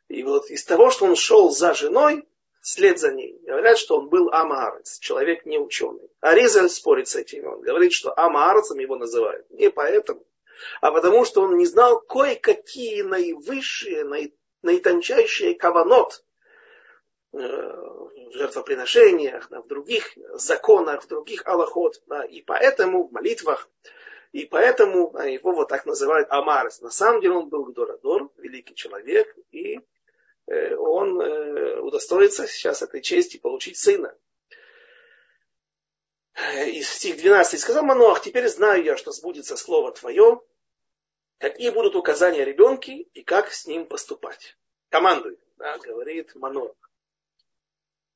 [0.08, 2.28] И вот из того, что он шел за женой,
[2.62, 3.40] вслед за ней.
[3.44, 6.10] Говорят, что он был Амаарец, человек не ученый.
[6.20, 7.48] А Ризаль спорит с этим.
[7.48, 9.50] Он говорит, что Амаарцем его называют.
[9.52, 10.26] Не поэтому,
[10.82, 16.24] а потому что он не знал кое-какие наивысшие, наи, наитончайшие каванот
[17.34, 22.02] э, в жертвоприношениях, в других законах, в других аллахот.
[22.30, 23.70] И поэтому в молитвах,
[24.32, 26.82] и поэтому его вот так называют Амарес.
[26.82, 29.80] На самом деле он был Гдорадор, великий человек, и
[30.50, 34.18] Э, он э, удостоится сейчас этой чести получить сына.
[36.68, 37.60] И стих 12.
[37.60, 40.42] Сказал Мануах, теперь знаю я, что сбудется слово твое,
[41.38, 44.58] какие будут указания ребенке и как с ним поступать.
[44.89, 46.76] Командуй, да, говорит Мануах.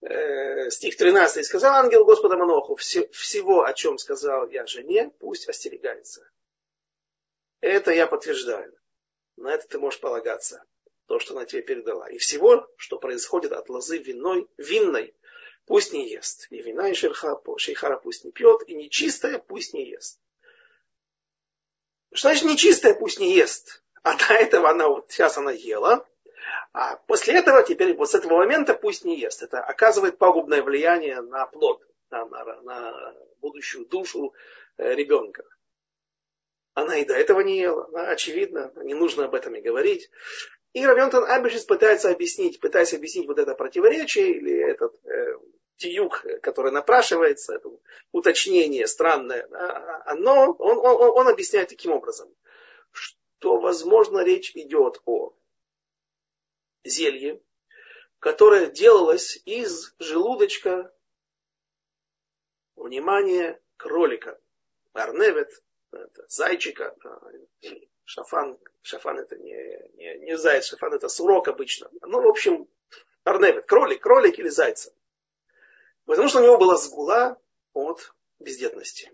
[0.06, 1.46] Э, стих 13.
[1.46, 6.30] Сказал ангел Господа Маноху, всего, о чем сказал я жене, пусть остерегается.
[7.62, 8.78] Это я подтверждаю.
[9.38, 10.66] На это ты можешь полагаться
[11.06, 12.10] то, что она тебе передала.
[12.10, 15.16] И всего, что происходит от лозы виной, винной,
[15.66, 16.48] пусть не ест.
[16.50, 20.20] И вина, и шерха, шейхара пусть не пьет, и нечистая пусть не ест.
[22.12, 23.82] Что значит нечистая пусть не ест?
[24.02, 26.06] А до этого она вот сейчас она ела,
[26.74, 29.44] а после этого теперь вот с этого момента пусть не ест.
[29.44, 34.34] Это оказывает пагубное влияние на плод, на, на, на будущую душу
[34.78, 35.44] э, ребенка.
[36.74, 40.10] Она и до этого не ела, да, очевидно, не нужно об этом и говорить.
[40.74, 45.38] И Равьонтон Абишис пытается объяснить, пытаясь объяснить вот это противоречие или этот э,
[45.78, 47.70] тиюк, который напрашивается, это
[48.12, 49.48] уточнение странное,
[50.06, 52.34] оно, он, он, он объясняет таким образом,
[52.92, 55.36] что, возможно, речь идет о
[56.84, 57.42] зелье,
[58.20, 60.94] которое делалось из желудочка,
[62.76, 64.40] внимание, кролика,
[64.94, 65.64] арневет,
[66.28, 66.96] зайчика,
[68.06, 69.56] шафан, шафан это не,
[69.96, 71.90] не, не заяц, шафан это сурок обычно.
[72.02, 72.68] Ну, в общем,
[73.24, 74.94] арневет, кролик, кролик или зайца.
[76.06, 77.40] Потому что у него была сгула
[77.74, 79.12] от бездетности.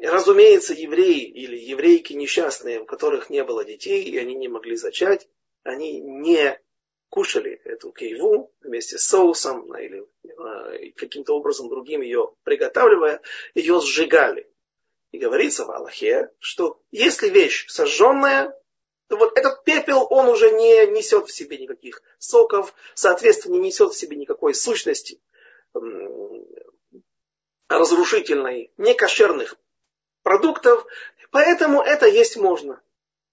[0.00, 4.76] И, разумеется, евреи или еврейки несчастные, у которых не было детей, и они не могли
[4.76, 5.28] зачать,
[5.68, 6.60] они не
[7.10, 13.22] кушали эту кейву вместе с соусом или э, каким-то образом другим ее приготавливая,
[13.54, 14.50] ее сжигали.
[15.10, 18.54] И говорится в Аллахе, что если вещь сожженная,
[19.08, 23.92] то вот этот пепел, он уже не несет в себе никаких соков, соответственно, не несет
[23.92, 25.20] в себе никакой сущности
[27.68, 29.56] разрушительной, некошерных
[30.22, 30.86] продуктов,
[31.30, 32.82] поэтому это есть можно.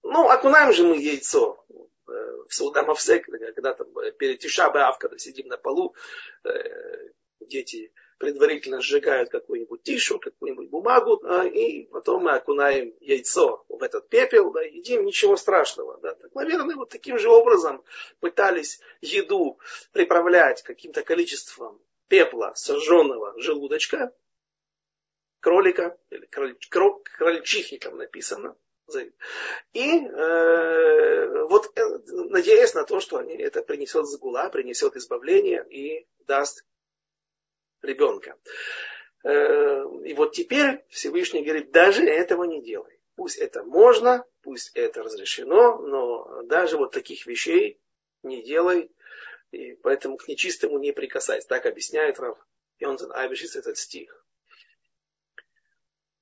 [0.04, 1.66] Ну, окунаем же мы яйцо
[2.08, 5.96] в Саудамовсек, когда там э, перед Тишабеав, когда сидим на полу,
[6.44, 14.08] э, дети предварительно сжигают какую-нибудь тишу, какую-нибудь бумагу, и потом мы окунаем яйцо в этот
[14.08, 16.00] пепел, да, едим, ничего страшного.
[16.02, 16.16] Да.
[16.16, 17.84] Так, наверное, вот таким же образом
[18.22, 19.60] пытались еду
[19.92, 24.14] приправлять каким-то количеством пепла сожженного желудочка,
[25.42, 28.56] кролика, или кроль, кроль, крольчихи там написано.
[29.74, 31.82] И э, вот э,
[32.30, 36.66] надеясь на то, что они, это принесет сгула, принесет избавление и даст
[37.82, 38.38] ребенка.
[39.24, 43.00] Э, и вот теперь Всевышний говорит, даже этого не делай.
[43.16, 47.80] Пусть это можно, пусть это разрешено, но даже вот таких вещей
[48.24, 48.92] не делай,
[49.52, 51.48] и поэтому к нечистому не прикасайся.
[51.48, 52.38] Так объясняет Рав
[52.80, 54.26] Йонзен Айбешис этот стих.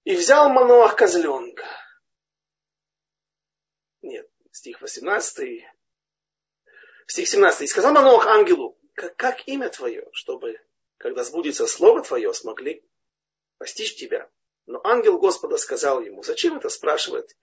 [0.04, 1.66] И взял Маноах козленка.
[4.54, 5.66] Стих 18.
[7.08, 7.62] Стих 17.
[7.64, 10.60] И сказал Маноах ангелу, как, как имя твое, чтобы,
[10.98, 12.86] когда сбудется слово твое, смогли
[13.58, 14.30] постичь тебя.
[14.68, 17.36] Но ангел Господа сказал ему, зачем это спрашивать?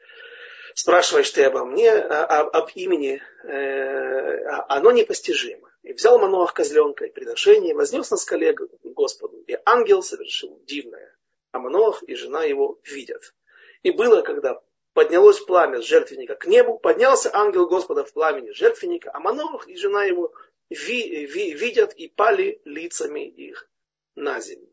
[0.77, 5.69] Спрашиваешь ты обо мне, об, об имени, э, оно непостижимо.
[5.83, 9.43] И взял Маноах козленка и приношение, вознес на скале Господу.
[9.49, 11.17] И ангел совершил дивное.
[11.51, 13.35] А Маноах и жена его видят.
[13.83, 14.63] И было, когда
[15.01, 19.75] поднялось пламя с жертвенника к небу, поднялся ангел Господа в пламени жертвенника, а Маноах и
[19.75, 20.31] жена его
[20.69, 23.67] ви, ви, видят и пали лицами их
[24.15, 24.69] на землю.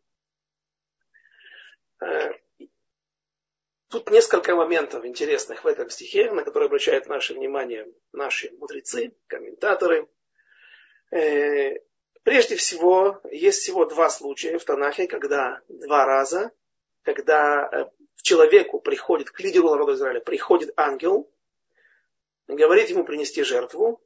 [2.02, 2.34] Э,
[3.88, 10.10] тут несколько моментов интересных в этом стихе, на которые обращают наше внимание наши мудрецы, комментаторы.
[11.12, 11.78] Э,
[12.24, 16.52] прежде всего, есть всего два случая в Танахе, когда два раза,
[17.04, 17.86] когда э,
[18.28, 21.32] человеку приходит, к лидеру народа Израиля, приходит ангел,
[22.48, 24.02] говорит ему принести жертву,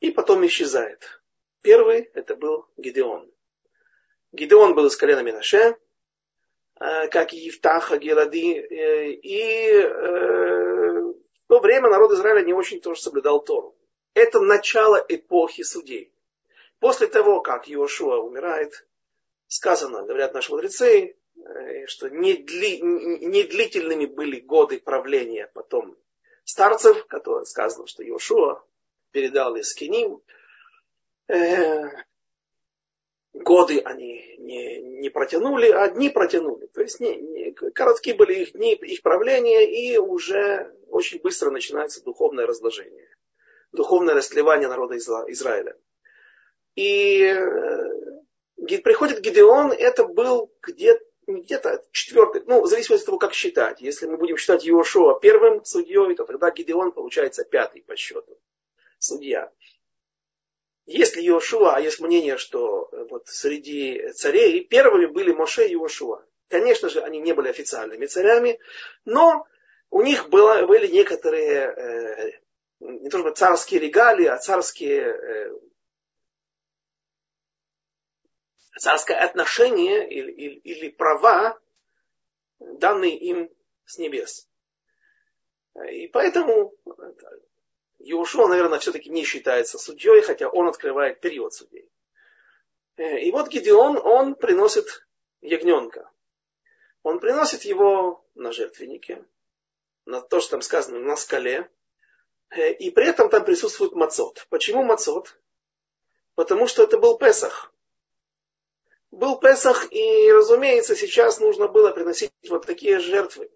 [0.00, 1.22] и потом исчезает.
[1.60, 3.30] Первый это был Гидеон.
[4.32, 5.76] Гидеон был из колена Минаше,
[6.80, 8.66] э, как и Евтаха, Геради,
[9.22, 9.82] и
[11.46, 13.76] в то время народ Израиля не очень тоже соблюдал Тору.
[14.14, 16.12] Это начало эпохи судей.
[16.80, 18.86] После того, как Иошуа умирает,
[19.46, 25.96] сказано, говорят наши мудрецы, э, что недлительными были годы правления потом
[26.44, 28.64] старцев, которые сказано, что Иошуа
[29.10, 30.22] передал Искиним.
[31.28, 31.84] Э,
[33.32, 36.66] годы они не, не протянули, а дни протянули.
[36.66, 42.02] То есть не, не, короткие были их дни, их правления, и уже очень быстро начинается
[42.04, 43.08] духовное разложение
[43.76, 45.76] духовное растлевание народа Израиля.
[46.74, 53.34] И э, приходит Гидеон, это был где-то где-то четвертый, ну, в зависимости от того, как
[53.34, 53.80] считать.
[53.80, 58.38] Если мы будем считать Иошуа первым судьей, то тогда Гидеон получается пятый по счету
[58.98, 59.50] судья.
[60.86, 66.24] Если Иошуа, а есть мнение, что э, вот среди царей первыми были Моше и Иошуа.
[66.48, 68.60] Конечно же, они не были официальными царями,
[69.04, 69.46] но
[69.90, 72.32] у них было, были некоторые э,
[72.78, 75.52] не то чтобы царские регалии, а царские э,
[78.78, 81.58] царское отношение или, или, или права,
[82.58, 83.50] данные им
[83.84, 84.48] с небес.
[85.90, 86.74] И поэтому
[87.98, 91.90] Иошуа, наверное, все-таки не считается судьей, хотя он открывает период судей.
[92.96, 95.06] Э, и вот Гедеон, он приносит
[95.40, 96.10] ягненка.
[97.02, 99.24] Он приносит его на жертвеннике.
[100.04, 101.70] на то, что там сказано, на скале.
[102.50, 104.46] Э, и при этом там присутствует мацот.
[104.50, 105.38] Почему мацот?
[106.34, 107.72] Потому что это был Песах.
[109.16, 113.50] Был Песах, и, разумеется, сейчас нужно было приносить вот такие жертвы.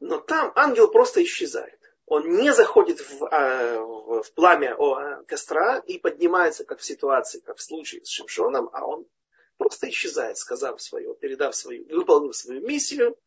[0.00, 1.78] Но там ангел просто исчезает.
[2.06, 7.58] Он не заходит в, а, в, пламя о, костра и поднимается, как в ситуации, как
[7.58, 9.06] в случае с Шимшоном, а он
[9.58, 13.18] просто исчезает, сказав свое, передав свою, выполнив свою миссию,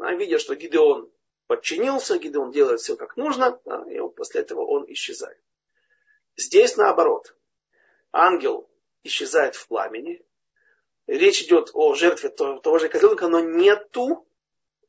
[0.00, 1.08] а, видя, что Гидеон
[1.46, 5.38] подчинился, Гидеон делает все как нужно, а, и вот после этого он исчезает.
[6.36, 7.36] Здесь наоборот.
[8.10, 8.68] Ангел
[9.04, 10.24] исчезает в пламени.
[11.06, 14.26] Речь идет о жертве того, того же козленка, но нету,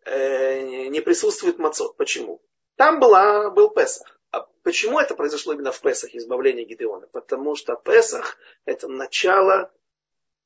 [0.06, 1.98] э, не присутствует мацот.
[1.98, 2.42] Почему?
[2.76, 4.20] Там была, был Песах.
[4.32, 7.08] А почему это произошло именно в Песах, избавление Гидеона?
[7.08, 9.72] Потому что Песах это начало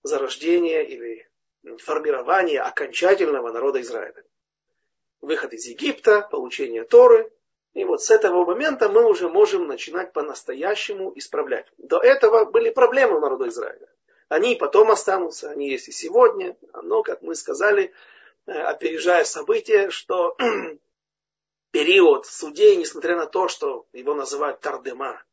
[0.03, 1.27] зарождения или
[1.79, 4.23] формирования окончательного народа Израиля.
[5.19, 7.31] Выход из Египта, получение Торы.
[7.73, 11.67] И вот с этого момента мы уже можем начинать по-настоящему исправлять.
[11.77, 13.87] До этого были проблемы у народа Израиля.
[14.29, 16.57] Они потом останутся, они есть и сегодня.
[16.83, 17.93] Но, как мы сказали,
[18.45, 20.35] э, опережая события, что
[21.71, 25.23] период судей, несмотря на то, что его называют тардема,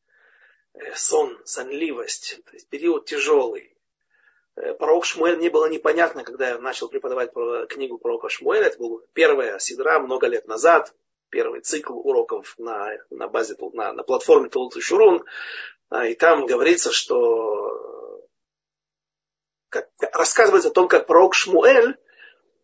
[0.74, 3.76] э, сон, сонливость, то есть период тяжелый.
[4.54, 7.32] Э, пророк Шмуэль не было непонятно, когда я начал преподавать
[7.68, 8.66] книгу пророка Шмуэля.
[8.66, 10.94] Это был первая сидра много лет назад,
[11.30, 15.24] первый цикл уроков на, на базе, на, на платформе Тулут и Шурун.
[15.88, 18.03] А, и там говорится, что
[20.12, 21.96] рассказывается о том, как пророк Шмуэль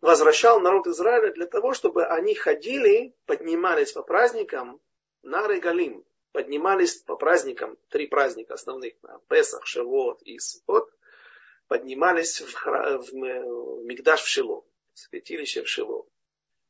[0.01, 4.79] возвращал народ Израиля для того, чтобы они ходили, поднимались по праздникам
[5.21, 8.93] на Регалим, поднимались по праздникам, три праздника основных,
[9.27, 10.89] Песах, Шавот и Сукот,
[11.67, 16.05] поднимались в, в, в Мигдаш в Шило, в святилище в Шило.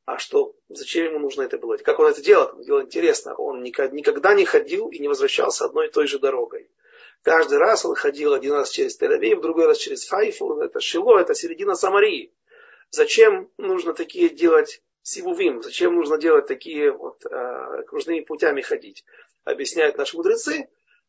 [0.05, 1.77] А что, зачем ему нужно это было?
[1.77, 2.59] Как он это делал?
[2.63, 3.35] Дело интересно.
[3.35, 6.69] Он никогда не ходил и не возвращался одной и той же дорогой.
[7.23, 11.35] Каждый раз он ходил один раз через Тель-Авив, другой раз через Хайфу, это Шило, это
[11.35, 12.33] середина Самарии.
[12.89, 15.61] Зачем нужно такие делать сивувим?
[15.61, 19.05] Зачем нужно делать такие вот э, кружными путями ходить?
[19.43, 20.67] Объясняют наши мудрецы,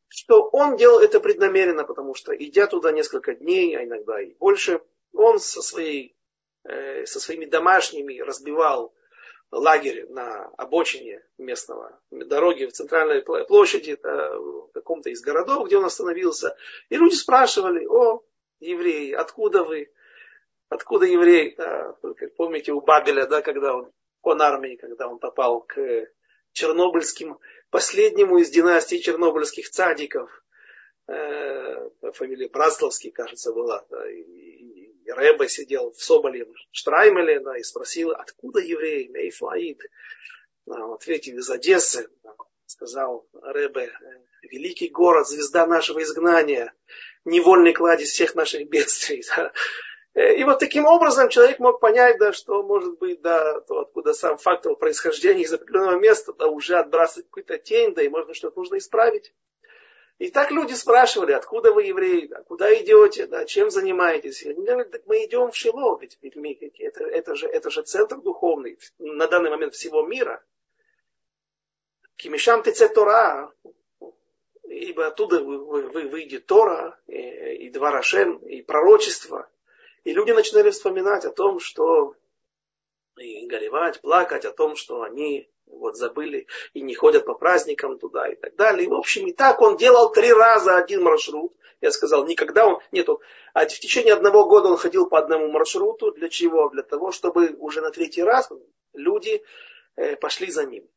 [0.09, 4.83] что он делал это преднамеренно, потому что идя туда несколько дней, а иногда и больше,
[5.15, 6.15] он со, своей,
[6.65, 8.95] э, со своими домашними разбивал
[9.53, 16.57] лагерь на обочине местного дороги в центральной площади, в каком-то из городов, где он остановился.
[16.89, 18.23] И люди спрашивали, о,
[18.61, 19.93] евреи, откуда вы?
[20.71, 21.95] Откуда еврей, да,
[22.37, 23.93] помните у Бабеля, да, когда он,
[24.23, 25.77] он армии, когда он попал к
[26.53, 27.39] чернобыльским,
[27.69, 30.31] последнему из династии чернобыльских цадиков,
[31.09, 34.52] э, фамилия Брасловский, кажется, была, да, и
[35.07, 39.81] Рэбе сидел в Соболе, в Штраймеле, да, и спросил, откуда еврей, Мейфлаид?
[40.67, 42.35] Да, ответил, из Одессы, да,
[42.67, 43.93] сказал Рэбе,
[44.43, 46.73] великий город, звезда нашего изгнания,
[47.25, 49.25] невольный кладезь всех наших бедствий.
[49.37, 49.53] Да.
[50.15, 54.13] Э, и вот таким образом человек мог понять, да, что может быть, да, то, откуда
[54.13, 58.59] сам фактор происхождения из определенного места, да, уже отбрасывает какую-то тень, да, и можно что-то
[58.59, 59.33] нужно исправить.
[60.23, 64.47] И так люди спрашивали, откуда вы евреи, да, куда идете, да, чем занимаетесь.
[64.47, 67.83] Они говорят, так мы идем в Шило, ведь, ведь мы, это, это, же, это же
[67.83, 70.41] центр духовный на данный момент всего мира.
[72.15, 73.53] Кимишам теце Тора,
[74.69, 79.49] ибо оттуда выйдет Тора, и, и Дварашем, и пророчество–
[80.05, 82.17] и люди начинали вспоминать о том, что
[83.17, 88.29] и горевать, плакать о том, что они вот забыли и не ходят по праздникам туда
[88.29, 88.87] и так далее.
[88.87, 91.53] И, в общем, и так он делал три раза один маршрут.
[91.81, 93.19] Я сказал, никогда он, нет, он,
[93.55, 96.13] а в течение одного года он ходил по одному маршруту.
[96.13, 96.69] Для чего?
[96.69, 98.49] Для того, чтобы уже на третий раз
[98.93, 99.43] люди
[99.97, 100.89] э, пошли за ним.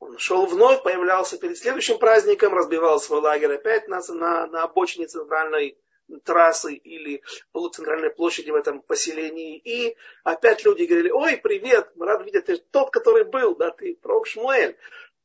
[0.00, 5.06] Он шел вновь, появлялся перед следующим праздником, разбивал свой лагерь опять на, на, на обочине
[5.06, 5.78] центральной
[6.24, 7.22] трассы или
[7.72, 9.56] центральной площади в этом поселении.
[9.58, 13.96] И опять люди говорили, ой, привет, мы рады видеть, ты тот, который был, да, ты
[13.96, 14.76] пророк Шмуэль.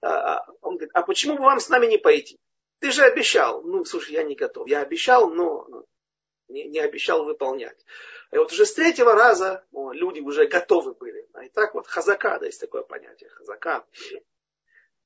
[0.01, 2.39] А, а, он говорит, а почему бы вам с нами не пойти?
[2.79, 3.61] Ты же обещал.
[3.61, 4.67] Ну, слушай, я не готов.
[4.67, 5.85] Я обещал, но
[6.47, 7.85] не, не обещал выполнять.
[8.31, 11.27] И вот уже с третьего раза о, люди уже готовы были.
[11.33, 13.85] А и так вот хазака, да, есть такое понятие, хазака.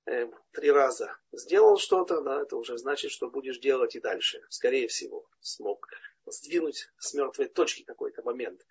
[0.05, 4.41] Э, три раза сделал что-то, да, это уже значит, что будешь делать и дальше.
[4.49, 5.87] Скорее всего, смог
[6.25, 8.65] сдвинуть с мертвой точки какой-то момент.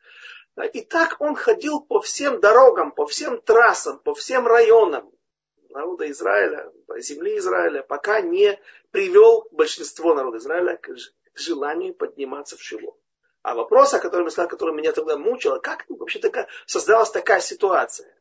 [0.74, 5.10] И так он ходил по всем дорогам, по всем трассам, по всем районам
[5.70, 8.60] народа Израиля, земли Израиля, пока не
[8.90, 10.94] привел большинство народа Израиля к
[11.34, 12.94] желанию подниматься в Шило.
[13.40, 17.40] А вопрос, о котором я сказал, который меня тогда мучил, как вообще такая, создалась такая
[17.40, 18.14] ситуация?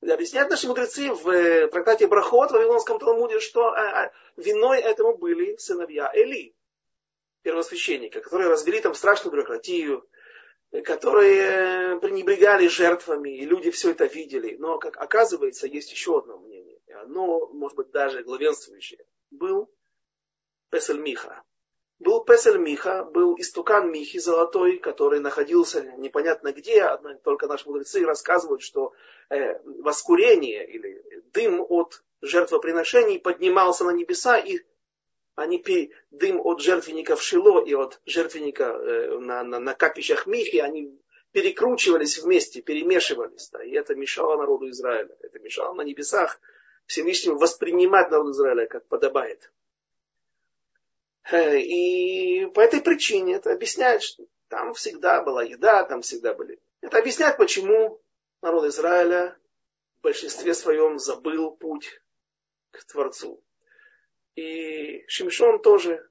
[0.00, 5.16] Объясняют наши мудрецы в э, трактате Брахот в Вавилонском Талмуде, что а, а, виной этому
[5.16, 6.54] были сыновья Эли,
[7.42, 10.08] первосвященника, которые развели там страшную бюрократию,
[10.84, 14.56] которые пренебрегали жертвами, и люди все это видели.
[14.58, 19.04] Но, как оказывается, есть еще одно мнение, оно, может быть, даже главенствующее.
[19.30, 19.68] Был
[20.70, 21.42] Песель Миха.
[21.98, 26.88] Был Песель Миха, был истукан Михи золотой, который находился непонятно где,
[27.24, 28.92] только наши мудрецы рассказывают, что
[29.30, 34.60] э, воскурение или дым от жертвоприношений поднимался на небеса и
[35.34, 40.26] они пили дым от жертвенника в Шило и от жертвенника э, на, на, на капищах
[40.26, 41.00] Михи, они
[41.32, 43.48] перекручивались вместе, перемешивались.
[43.50, 45.16] Да, и это мешало народу Израиля.
[45.20, 46.40] Это мешало на небесах
[46.86, 49.52] Всевышнему воспринимать народ Израиля, как подобает.
[51.30, 56.58] Э, и по этой причине это объясняет, что там всегда была еда, там всегда были.
[56.80, 58.00] Это объясняет, почему
[58.42, 59.36] народ Израиля
[59.98, 62.00] в большинстве своем забыл путь
[62.70, 63.42] к Творцу
[64.38, 66.08] и Шимшон тоже,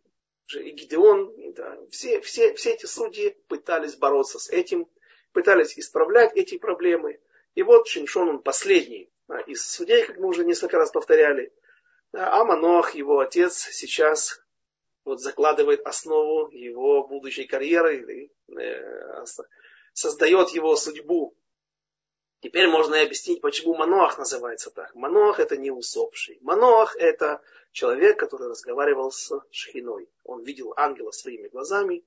[0.53, 4.87] и Гидеон, да, все, все, все эти судьи пытались бороться с этим,
[5.31, 7.21] пытались исправлять эти проблемы.
[7.55, 9.09] И вот Шимшон, он последний
[9.45, 11.53] из судей, как мы уже несколько раз повторяли.
[12.11, 14.41] А Манох, его отец, сейчас
[15.07, 19.25] вот закладывает основу его будущей карьеры, э,
[19.93, 21.35] создает его судьбу.
[22.41, 24.93] Теперь можно и объяснить, почему Маноах называется так.
[24.93, 26.37] Маноах это не усопший.
[26.41, 27.41] Маноах это
[27.71, 30.07] человек, который разговаривал с Шхиной.
[30.23, 32.05] Он видел ангела своими глазами.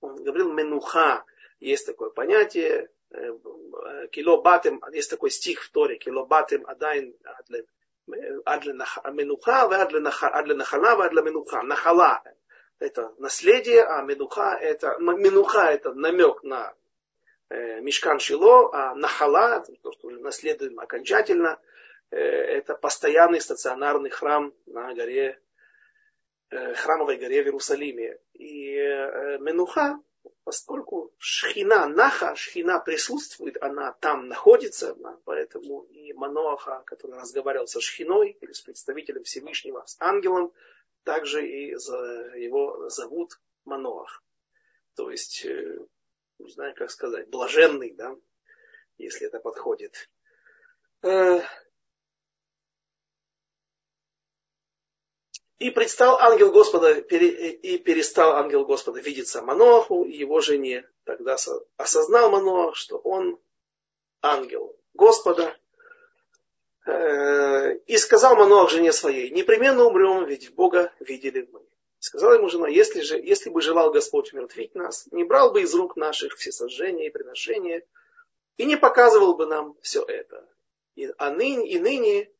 [0.00, 1.24] Он говорил менуха.
[1.60, 2.90] Есть такое понятие.
[3.10, 3.38] Э,
[4.10, 5.96] кило батем, есть такой стих в Торе.
[5.96, 6.66] Кило батем
[8.44, 8.82] адайн
[9.12, 10.00] менуха, адле
[10.54, 11.62] нахала, адле менуха.
[11.62, 12.22] Нахала
[12.78, 16.74] это наследие, а менуха это, менуха это намек на
[17.50, 21.58] э, Мишкан Шило, а Нахала, то, что наследуем окончательно,
[22.10, 25.40] э, это постоянный стационарный храм на горе,
[26.50, 28.18] э, храмовой горе в Иерусалиме.
[28.34, 28.74] И
[29.40, 30.00] Менуха,
[30.44, 38.36] поскольку Шхина, Наха, Шхина присутствует, она там находится, поэтому и Маноаха, который разговаривал со Шхиной,
[38.40, 40.52] или с представителем Всевышнего, с ангелом,
[41.02, 41.96] также и за,
[42.36, 44.22] его зовут Маноах.
[44.94, 45.78] То есть э,
[46.38, 48.14] не знаю, как сказать, блаженный, да,
[48.98, 50.08] если это подходит.
[55.64, 60.86] И предстал ангел Господа, и перестал ангел Господа видеться Маноху и его жене.
[61.04, 61.38] Тогда
[61.78, 63.40] осознал Манох, что он
[64.20, 65.56] ангел Господа.
[66.84, 71.62] Э, и сказал Манох жене своей, непременно умрем, ведь Бога видели мы.
[71.98, 75.74] Сказала ему жена, если, же, если бы желал Господь умертвить нас, не брал бы из
[75.74, 77.86] рук наших все сожжения и приношения,
[78.58, 80.46] и не показывал бы нам все это.
[80.94, 82.30] И, а ныне, и ныне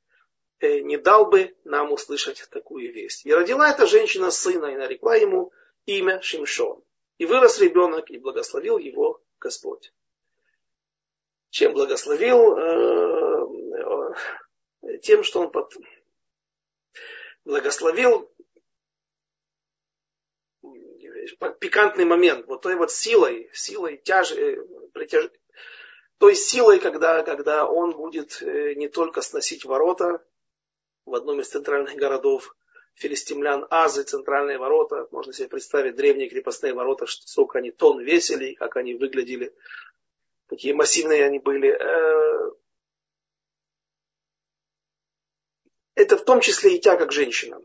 [0.60, 3.26] не дал бы нам услышать такую весть.
[3.26, 5.52] И родила эта женщина сына, и нарекла ему
[5.86, 6.82] имя Шимшон.
[7.18, 9.92] И вырос ребенок, и благословил его Господь.
[11.50, 12.56] Чем благословил?
[12.56, 14.14] Э,
[14.82, 15.72] э, тем, что он под...
[17.44, 18.28] благословил
[21.60, 24.56] пикантный момент, вот той вот силой, силой тяж, э,
[24.92, 25.30] притяж...
[26.18, 30.24] той силой, когда, когда он будет э, не только сносить ворота
[31.06, 32.56] в одном из центральных городов
[32.94, 38.76] филистимлян Азы, центральные ворота, можно себе представить древние крепостные ворота, сколько они тонн весили, как
[38.76, 39.54] они выглядели,
[40.46, 41.70] какие массивные они были.
[41.70, 42.52] Э,
[45.94, 47.62] это в том числе и тяга к женщинам.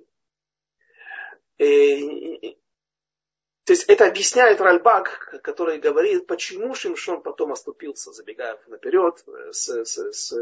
[3.70, 9.86] То есть это объясняет Ральбак, который говорит, почему Шимшон потом оступился, забегая наперед, э, с,
[9.86, 10.34] с, с,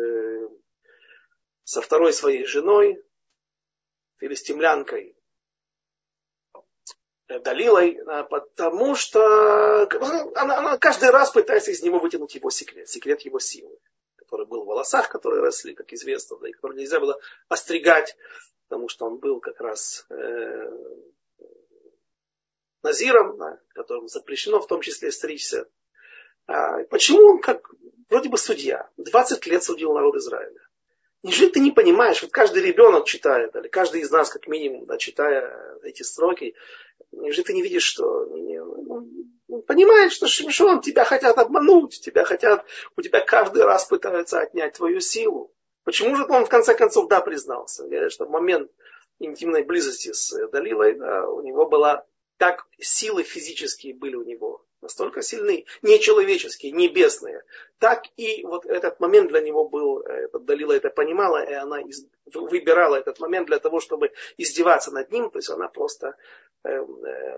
[1.67, 3.03] со второй своей женой,
[4.19, 5.17] филистимлянкой
[7.27, 9.81] э, Далилой, а, потому что
[10.35, 13.77] она, она каждый раз пытается из него вытянуть его секрет, секрет его силы,
[14.15, 18.15] который был в волосах, которые росли, как известно, да, и который нельзя было остригать,
[18.69, 20.71] потому что он был как раз э,
[22.81, 25.67] назиром, да, которому запрещено в том числе стричься.
[26.45, 27.69] А, почему он как
[28.09, 30.61] вроде бы судья, 20 лет судил народ Израиля?
[31.23, 34.97] Неужели ты не понимаешь, вот каждый ребенок читает, или каждый из нас, как минимум, да,
[34.97, 36.55] читая эти строки,
[37.11, 39.09] неужели ты не видишь, что ну,
[39.49, 42.65] он понимает, что Шимшон, тебя хотят обмануть, тебя хотят,
[42.95, 45.53] у тебя каждый раз пытаются отнять твою силу.
[45.83, 47.83] Почему же он в конце концов да признался?
[47.83, 48.69] Говорят, что в момент
[49.19, 52.05] интимной близости с Далилой да, у него была
[52.37, 57.43] как силы физические были у него, настолько сильны, нечеловеческие, небесные,
[57.79, 62.05] так и вот этот момент для него был, э, Далила это понимала, и она из,
[62.33, 66.15] выбирала этот момент для того, чтобы издеваться над ним, то есть она просто
[66.63, 67.37] э, э,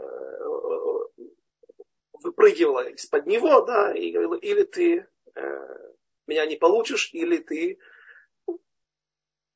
[2.13, 5.67] выпрыгивала из-под него, да, и говорила, или ты э,
[6.27, 7.79] меня не получишь, или ты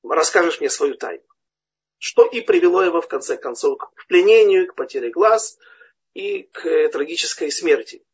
[0.03, 1.23] расскажешь мне свою тайну.
[1.97, 5.57] Что и привело его в конце концов к пленению, к потере глаз
[6.14, 8.05] и к трагической смерти.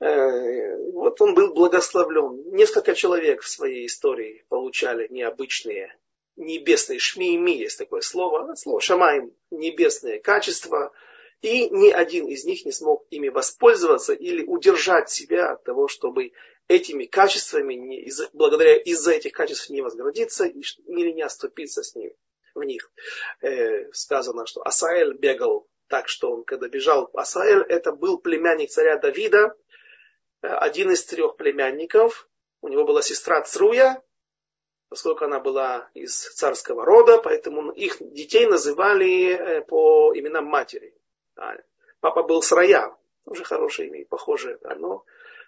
[0.00, 2.42] Э, вот он был благословлен.
[2.54, 5.96] Несколько человек в своей истории получали необычные
[6.36, 10.92] небесные шмиими, есть такое слово, слово шамаем, небесные качества,
[11.40, 16.32] и ни один из них не смог ими воспользоваться или удержать себя от того, чтобы
[16.68, 22.16] этими качествами, не, из, благодаря из-за этих качеств не возгордиться или не оступиться с ними,
[22.54, 22.90] в них.
[23.40, 28.96] Э, сказано, что Асаэль бегал так, что он, когда бежал, Асаэль это был племянник царя
[28.96, 29.54] Давида,
[30.40, 32.30] э, один из трех племянников.
[32.62, 34.02] У него была сестра Цруя,
[34.88, 40.94] поскольку она была из царского рода, поэтому их детей называли э, по именам матери.
[42.00, 45.04] Папа был Срая, тоже хорошее имя, похожее, да, но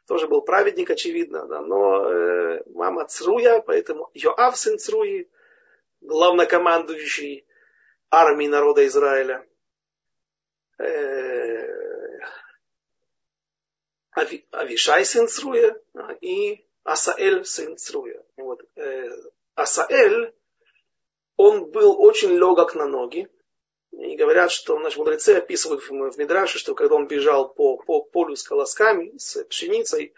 [0.07, 5.27] тоже был праведник, очевидно, да, но э, мама Цруя, поэтому Йоав сын Цруи,
[6.03, 7.47] главнокомандующий
[8.11, 9.47] армией народа Израиля.
[10.79, 11.67] Э,
[14.13, 15.77] Ави, Авишай сын Цруя
[16.21, 18.23] и Асаэль сын Цруя.
[18.37, 19.11] Вот, э,
[19.55, 20.35] Асаэль,
[21.37, 23.29] он был очень легок на ноги,
[23.93, 28.35] и говорят, что наши мудрецы описывают в Мидраше, что когда он бежал по, по полю
[28.35, 30.15] с колосками, с пшеницей,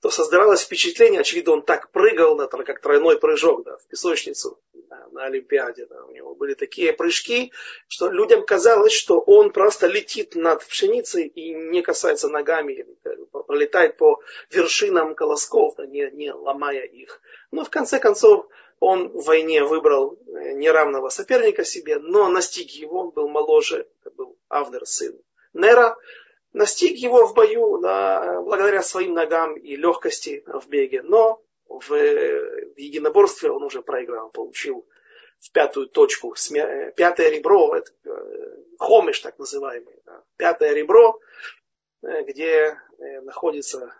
[0.00, 5.08] то создавалось впечатление, очевидно, он так прыгал, да, как тройной прыжок да, в песочницу да,
[5.10, 5.86] на Олимпиаде.
[5.86, 6.04] Да.
[6.04, 7.52] У него были такие прыжки,
[7.88, 12.86] что людям казалось, что он просто летит над пшеницей и не касается ногами,
[13.46, 14.20] пролетает по
[14.50, 17.20] вершинам колосков, да, не, не ломая их.
[17.50, 18.46] Но в конце концов
[18.80, 24.14] он в войне выбрал э, неравного соперника себе, но настиг его, он был моложе, это
[24.14, 25.18] был Авнер, сын
[25.52, 25.96] Нера,
[26.58, 32.78] настиг его в бою да, благодаря своим ногам и легкости в беге, но в, в
[32.78, 34.86] единоборстве он уже проиграл, получил
[35.38, 41.20] в пятую точку, э, пятое ребро, это, э, хомиш так называемый, да, пятое ребро,
[42.02, 42.76] где
[43.22, 43.92] находится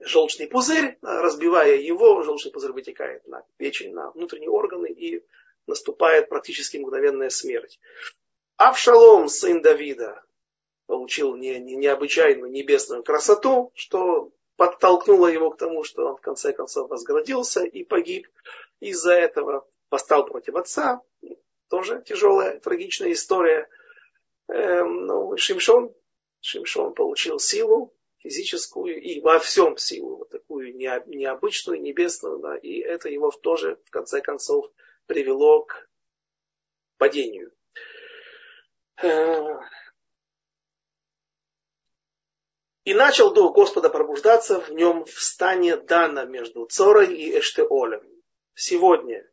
[0.00, 5.24] желчный пузырь, разбивая его, желчный пузырь вытекает на печень, на внутренние органы и
[5.66, 7.80] наступает практически мгновенная смерть.
[8.56, 10.23] Авшалом, сын Давида,
[10.86, 16.52] получил не, не, необычайную небесную красоту, что подтолкнуло его к тому, что он в конце
[16.52, 18.28] концов возгородился и погиб.
[18.80, 21.00] Из-за этого восстал против отца.
[21.68, 23.68] Тоже тяжелая, трагичная история.
[24.48, 25.94] Эм, ну, Шимшон,
[26.40, 33.08] Шимшон получил силу, физическую и во всем силу, вот такую необычную, небесную, да, и это
[33.08, 34.70] его тоже, в конце концов,
[35.06, 35.88] привело к
[36.98, 37.52] падению.
[42.84, 48.02] И начал дух Господа пробуждаться в нем в Дана между Цорой и Эштеолем.
[48.54, 49.26] Сегодня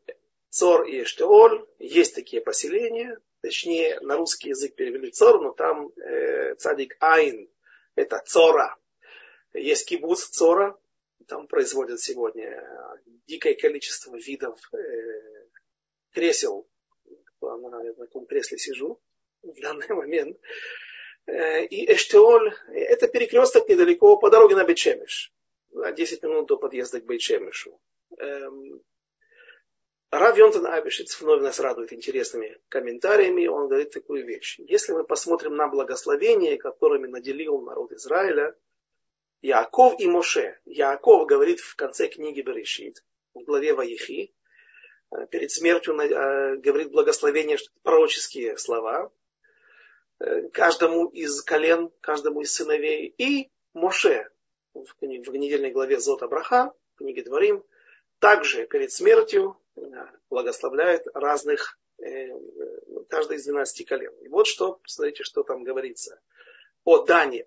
[0.50, 6.56] Цор и Эштеоль, есть такие поселения, точнее на русский язык перевели Цор, но там э,
[6.56, 7.50] цадик Айн,
[7.96, 8.78] это Цора,
[9.54, 10.78] есть кибуц Цора,
[11.28, 12.64] там производят сегодня
[13.28, 14.78] дикое количество видов э,
[16.12, 16.68] кресел.
[17.42, 19.02] Я на таком кресле сижу
[19.42, 20.38] в данный момент.
[21.28, 25.32] Э, и Эштеоль, это перекресток недалеко по дороге на Бечемиш.
[25.72, 27.80] 10 минут до подъезда к Бейчемишу.
[28.18, 28.82] Эм,
[30.12, 33.48] Рав Йонтон Абишиц вновь нас радует интересными комментариями.
[33.48, 34.60] Он говорит такую вещь.
[34.60, 38.54] Если мы посмотрим на благословения, которыми наделил народ Израиля,
[39.42, 40.60] Яков и Моше.
[40.66, 43.04] Яков говорит в конце книги Берешит,
[43.34, 44.34] в главе Ваихи,
[45.12, 49.12] э, перед смертью э, говорит благословение, пророческие слова,
[50.54, 53.14] каждому из колен, каждому из сыновей.
[53.18, 54.30] И Моше
[54.74, 57.64] в, в недельной главе Зота Браха, в книге Дворим,
[58.20, 59.58] также перед смертью
[60.30, 61.80] благословляет разных,
[63.10, 64.14] каждый из 12 колен.
[64.22, 66.20] И вот что, смотрите, что там говорится
[66.84, 67.46] о Дане.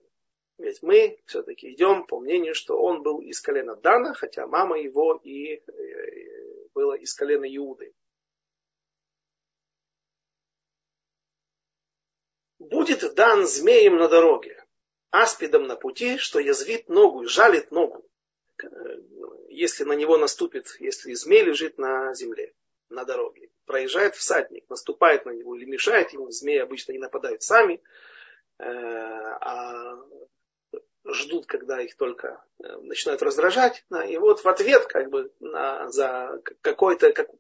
[0.59, 5.21] Ведь мы все-таки идем по мнению, что он был из колена Дана, хотя мама его
[5.25, 5.63] и э,
[6.75, 7.93] была из колена Иуды.
[12.85, 14.63] Будет дан змеем на дороге,
[15.11, 18.07] аспидом на пути, что язвит ногу и жалит ногу,
[19.49, 22.53] если на него наступит, если змей лежит на земле,
[22.91, 23.49] на дороге.
[23.65, 27.83] Проезжает всадник, наступает на него или мешает ему, змеи обычно не нападают сами,
[28.59, 29.97] а
[31.07, 33.83] ждут, когда их только начинают раздражать.
[34.07, 37.31] И вот в ответ как бы на, за какой-то как,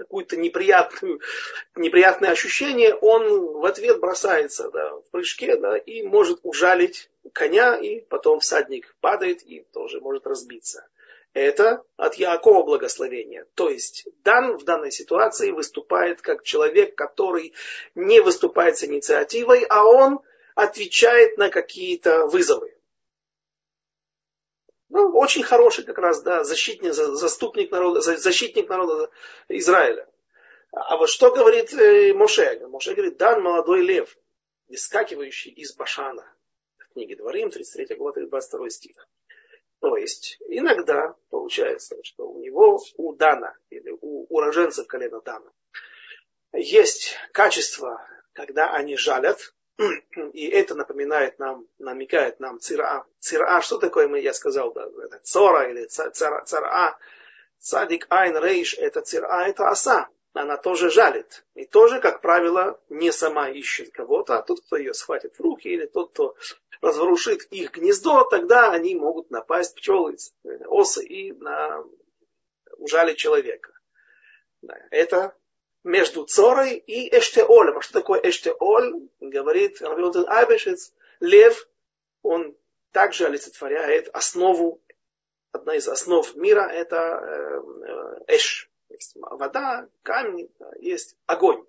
[0.00, 1.20] какую-то неприятную,
[1.76, 8.00] неприятное ощущение, он в ответ бросается да, в прыжке да, и может ужалить коня, и
[8.00, 10.86] потом всадник падает и тоже может разбиться.
[11.34, 13.46] Это от Яакова благословения.
[13.54, 17.52] То есть Дан в данной ситуации выступает как человек, который
[17.94, 20.20] не выступает с инициативой, а он
[20.54, 22.74] отвечает на какие-то вызовы.
[24.90, 29.10] Ну, очень хороший как раз, да, защитник, заступник народа, защитник народа
[29.48, 30.08] Израиля.
[30.72, 32.58] А вот что говорит э, Моше?
[32.66, 34.16] Моше говорит, дан молодой лев,
[34.68, 36.26] выскакивающий из Башана.
[36.76, 39.08] В книге Дворим, 33 глава, 22 стих.
[39.80, 45.50] То есть, иногда получается, что у него, у Дана, или у уроженцев колена Дана,
[46.52, 49.54] есть качество, когда они жалят,
[50.32, 53.04] и это напоминает нам, намекает нам цира.
[53.18, 56.98] Цира, что такое мы, я сказал, да, это цора или цара, цара.
[57.58, 60.08] Садик айн рейш, это цира, это оса.
[60.32, 61.44] Она тоже жалит.
[61.54, 65.68] И тоже, как правило, не сама ищет кого-то, а тот, кто ее схватит в руки,
[65.68, 66.36] или тот, кто
[66.80, 70.16] разворушит их гнездо, тогда они могут напасть пчелы,
[70.66, 71.84] осы и на,
[72.76, 73.72] ужалить человека.
[74.90, 75.34] Это
[75.84, 77.78] между Цорой и Эштеолем.
[77.78, 79.08] А что такое Эштеоль?
[79.20, 81.68] Говорит Равиотен Айбешец, лев,
[82.22, 82.56] он
[82.92, 84.80] также олицетворяет основу,
[85.52, 86.96] одна из основ мира, это
[88.26, 88.68] э, Эш.
[88.88, 90.50] Есть вода, камень,
[90.80, 91.64] есть огонь.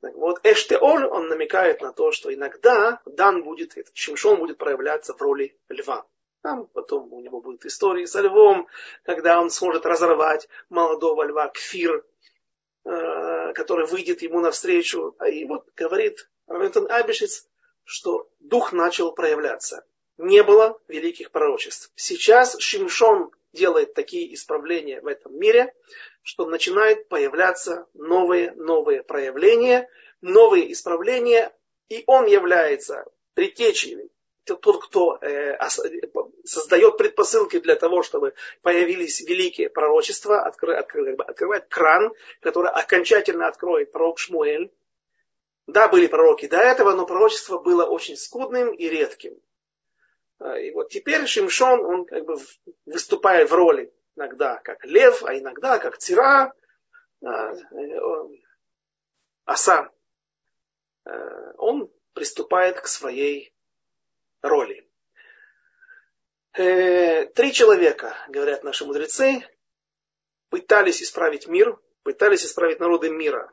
[0.00, 5.56] Вот Эштеоль, он намекает на то, что иногда Дан будет, Шимшон будет проявляться в роли
[5.68, 6.06] льва.
[6.42, 8.68] Там потом у него будет история со львом,
[9.02, 12.04] когда он сможет разорвать молодого льва, кфир,
[12.86, 15.16] который выйдет ему навстречу.
[15.28, 17.48] И вот говорит Равентон Абишец,
[17.84, 19.84] что дух начал проявляться.
[20.18, 21.90] Не было великих пророчеств.
[21.94, 25.74] Сейчас Шимшон делает такие исправления в этом мире,
[26.22, 29.88] что начинает появляться новые, новые проявления,
[30.20, 31.52] новые исправления,
[31.88, 34.10] и он является предтечей
[34.54, 35.58] тот, кто э,
[36.44, 43.92] создает предпосылки для того, чтобы появились великие пророчества, откры, откры, открывает кран, который окончательно откроет
[43.92, 44.72] пророк Шмуэль.
[45.66, 49.36] Да, были пророки до этого, но пророчество было очень скудным и редким.
[50.38, 52.38] А, и вот теперь Шимшон, он как бы
[52.84, 56.54] выступает в роли иногда как лев, а иногда как тира,
[57.22, 58.38] а, э,
[59.44, 59.90] оса.
[61.04, 63.52] Э, он приступает к своей
[64.48, 64.88] роли.
[66.54, 69.46] Э, три человека, говорят наши мудрецы,
[70.48, 73.52] пытались исправить мир, пытались исправить народы мира.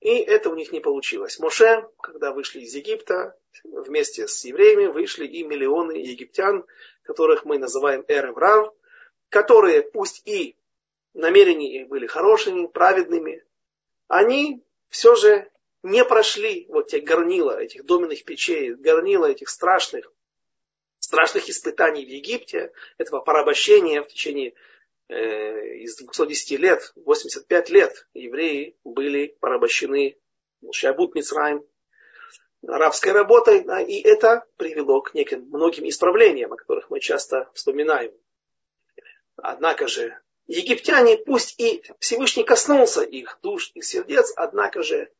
[0.00, 1.38] И это у них не получилось.
[1.38, 6.64] Моше, когда вышли из Египта, вместе с евреями вышли и миллионы египтян,
[7.02, 8.74] которых мы называем Эреврав,
[9.28, 10.56] которые пусть и
[11.14, 13.44] намерения их были хорошими, праведными,
[14.06, 15.50] они все же
[15.82, 20.12] не прошли вот те горнила, этих доменных печей, горнила этих страшных,
[20.98, 24.54] страшных испытаний в Египте, этого порабощения в течение
[25.08, 30.18] э, из 210 лет, 85 лет евреи были порабощены
[30.72, 31.64] Шабут Мицраем,
[32.66, 38.12] арабской работой, да, и это привело к неким многим исправлениям, о которых мы часто вспоминаем.
[39.36, 40.18] Однако же
[40.48, 45.12] египтяне, пусть и Всевышний коснулся их душ, их сердец, однако же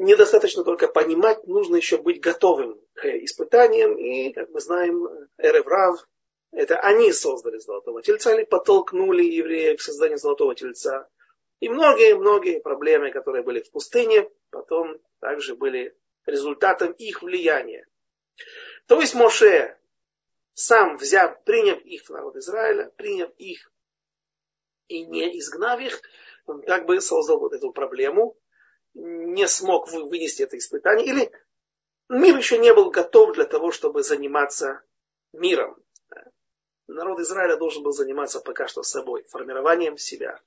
[0.00, 3.96] недостаточно только понимать, нужно еще быть готовым к испытаниям.
[3.96, 6.06] И, как мы знаем, Эреврав,
[6.50, 11.08] это они создали золотого тельца или подтолкнули евреев к созданию золотого тельца.
[11.60, 17.86] И многие-многие проблемы, которые были в пустыне, потом также были результатом их влияния.
[18.86, 19.76] То есть Моше,
[20.54, 23.72] сам взяв, приняв их в народ Израиля, приняв их
[24.86, 26.00] и не изгнав их,
[26.46, 28.36] он как бы создал вот эту проблему,
[28.98, 31.32] не смог вынести это испытание, или
[32.08, 34.82] мир еще не был готов для того, чтобы заниматься
[35.32, 35.82] миром.
[36.88, 40.40] Народ Израиля должен был заниматься пока что собой, формированием себя.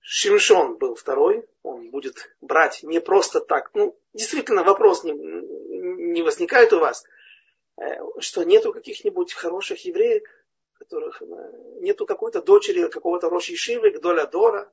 [0.00, 3.70] Шимшон был второй, он будет брать не просто так.
[3.74, 7.04] Ну, действительно, вопрос не, не возникает у вас,
[7.76, 7.82] э,
[8.20, 10.22] что нету каких-нибудь хороших евреев,
[10.74, 11.26] которых э,
[11.80, 14.72] нету какой-то дочери какого-то Роши Шивы, Гдоля Дора,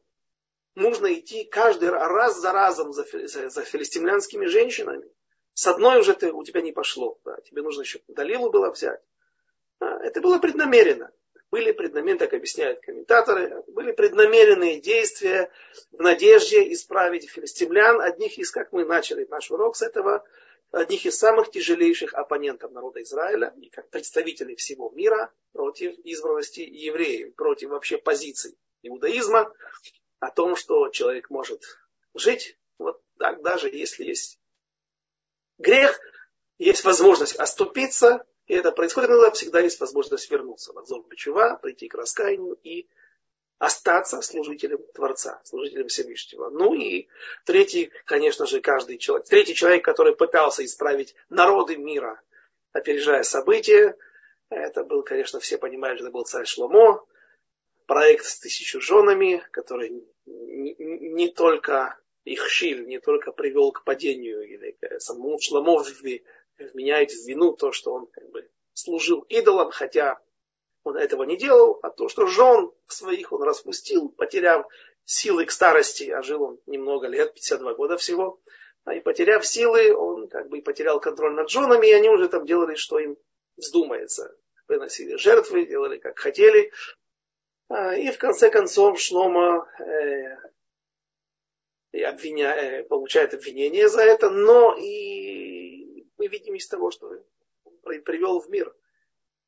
[0.76, 5.10] нужно идти каждый раз за разом за, за, за филистимлянскими женщинами.
[5.54, 7.20] С одной уже ты, у тебя не пошло.
[7.26, 9.02] Да, тебе нужно еще Далилу было взять.
[9.80, 11.12] А, это было преднамеренно.
[11.52, 15.52] Были преднамеренные, так объясняют комментаторы, были преднамеренные действия
[15.92, 18.02] в надежде исправить филистимлян.
[18.02, 20.26] Одних из, как мы начали наш урок с этого,
[20.72, 27.36] одних из самых тяжелейших оппонентов народа Израиля и как представителей всего мира против избранности евреев,
[27.36, 29.54] против вообще позиций иудаизма
[30.24, 31.62] о том, что человек может
[32.14, 34.40] жить вот так, даже если есть
[35.58, 36.00] грех,
[36.58, 41.90] есть возможность оступиться, и это происходит иногда, всегда есть возможность вернуться в Азов Бичува, прийти
[41.90, 42.88] к раскаянию и
[43.58, 46.50] остаться служителем Творца, служителем Всевышнего.
[46.50, 47.10] Ну и
[47.46, 49.28] третий, конечно же, каждый человек.
[49.28, 52.22] Третий человек, который пытался исправить народы мира,
[52.72, 53.98] опережая события,
[54.50, 57.06] это был, конечно, все понимают, что это был царь Шломо,
[57.86, 64.78] проект с тысячу женами, который не, только их шиль, не только привел к падению, или
[65.00, 65.84] самому Шломо
[66.58, 70.20] вменяет в вину то, что он как бы служил идолам, хотя
[70.84, 74.66] он этого не делал, а то, что жен своих он распустил, потеряв
[75.06, 78.40] силы к старости, а жил он немного лет, 52 года всего,
[78.86, 82.46] а и потеряв силы, он как бы потерял контроль над женами, и они уже там
[82.46, 83.18] делали, что им
[83.56, 84.36] вздумается.
[84.66, 86.72] Приносили жертвы, делали как хотели.
[87.74, 90.38] А, и в конце концов Шлома э,
[92.04, 97.12] обвиня, э, получает обвинение за это, но и мы видим из того, что
[97.82, 98.72] привел в мир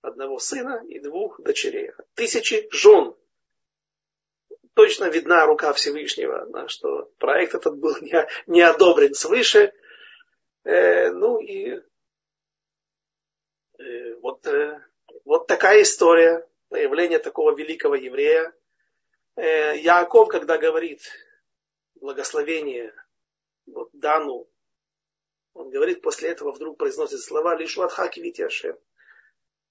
[0.01, 1.91] одного сына и двух дочерей.
[2.15, 3.15] Тысячи жен.
[4.73, 9.71] Точно видна рука Всевышнего, да, что проект этот был не, не одобрен свыше.
[10.63, 11.79] Э, ну и
[13.77, 14.81] э, вот, э,
[15.25, 18.53] вот такая история появления такого великого еврея.
[19.35, 21.01] Э, Яаков, когда говорит
[21.95, 22.93] благословение
[23.65, 24.47] вот, Дану,
[25.53, 28.77] он говорит, после этого вдруг произносит слова «Лишь ватхаки витяшем».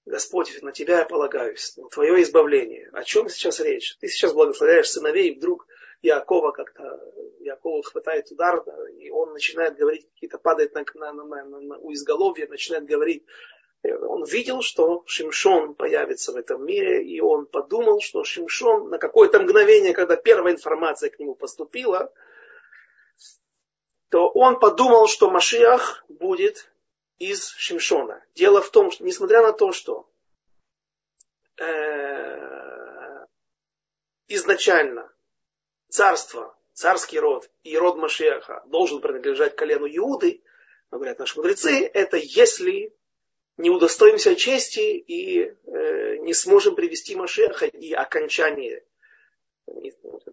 [0.05, 2.89] Господь, на Тебя я полагаюсь, на Твое избавление.
[2.93, 3.97] О чем сейчас речь?
[3.99, 5.67] Ты сейчас благословляешь сыновей, и вдруг
[6.01, 8.63] Якова как-то, Якова хватает удар,
[8.99, 13.25] и он начинает говорить, какие-то падает на, на, на, на, на, у изголовья, начинает говорить.
[13.93, 19.39] Он видел, что Шимшон появится в этом мире, и он подумал, что Шимшон на какое-то
[19.39, 22.13] мгновение, когда первая информация к нему поступила,
[24.09, 26.71] то он подумал, что Машиах будет
[27.17, 28.23] из Шимшона.
[28.33, 30.09] Дело в том, что несмотря на то, что
[31.57, 33.25] э,
[34.27, 35.11] изначально
[35.89, 40.43] царство, царский род и род Машеха должен принадлежать колену Иуды,
[40.91, 42.94] говорят наши мудрецы, это если
[43.57, 48.83] не удостоимся чести и э, не сможем привести Машеха и окончание,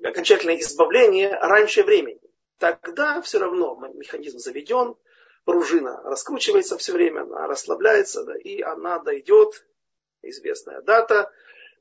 [0.02, 2.20] окончательное избавление раньше времени.
[2.58, 4.96] Тогда все равно механизм заведен,
[5.44, 9.66] пружина раскручивается все время, она расслабляется, да, и она дойдет,
[10.22, 11.32] известная дата,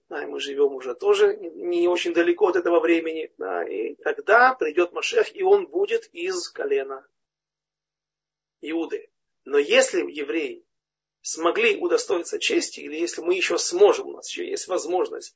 [0.10, 4.54] да, и мы живем уже тоже не очень далеко от этого времени, да, и тогда
[4.54, 7.06] придет Машех, и он будет из колена
[8.62, 9.10] Иуды.
[9.46, 10.66] Но если евреи
[11.22, 15.36] смогли удостоиться чести, или если мы еще сможем, у нас еще есть возможность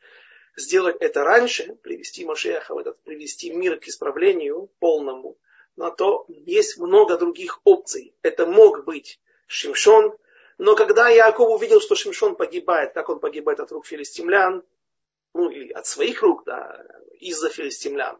[0.57, 5.37] сделать это раньше, привести Машеха в этот, привести мир к исправлению полному,
[5.75, 8.15] на то есть много других опций.
[8.21, 10.17] Это мог быть Шимшон,
[10.57, 14.63] но когда Яков увидел, что Шимшон погибает, как он погибает от рук филистимлян,
[15.33, 16.85] ну или от своих рук, да,
[17.19, 18.17] из-за филистимлян,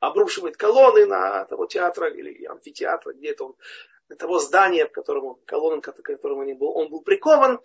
[0.00, 3.56] обрушивает колонны на того театра или амфитеатра, где-то он
[4.16, 7.60] того здания, к которому, колонн, к которому он был, он был прикован,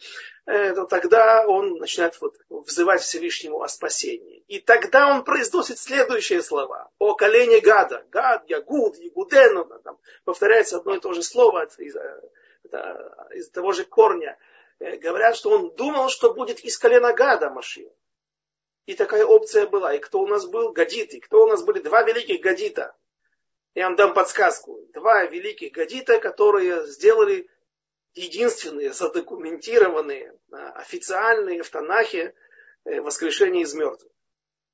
[0.45, 4.43] э, то тогда он начинает вот взывать Всевышнему о спасении.
[4.47, 6.89] И тогда он произносит следующие слова.
[6.99, 8.05] О колене Гада.
[8.11, 9.67] Гад, Ягуд, Ягуден.
[9.83, 12.21] Там повторяется одно и то же слово из, э,
[13.33, 14.37] из того же корня.
[14.79, 17.89] Э, говорят, что он думал, что будет из колена Гада Машин.
[18.85, 19.93] И такая опция была.
[19.93, 20.71] И кто у нас был?
[20.71, 21.19] Гадиты.
[21.19, 21.79] Кто у нас были?
[21.79, 22.95] Два великих Гадита
[23.75, 24.79] я вам дам подсказку.
[24.93, 27.49] Два великих гадита, которые сделали
[28.13, 32.33] единственные задокументированные, официальные в Танахе
[32.85, 34.11] э, воскрешения из мертвых.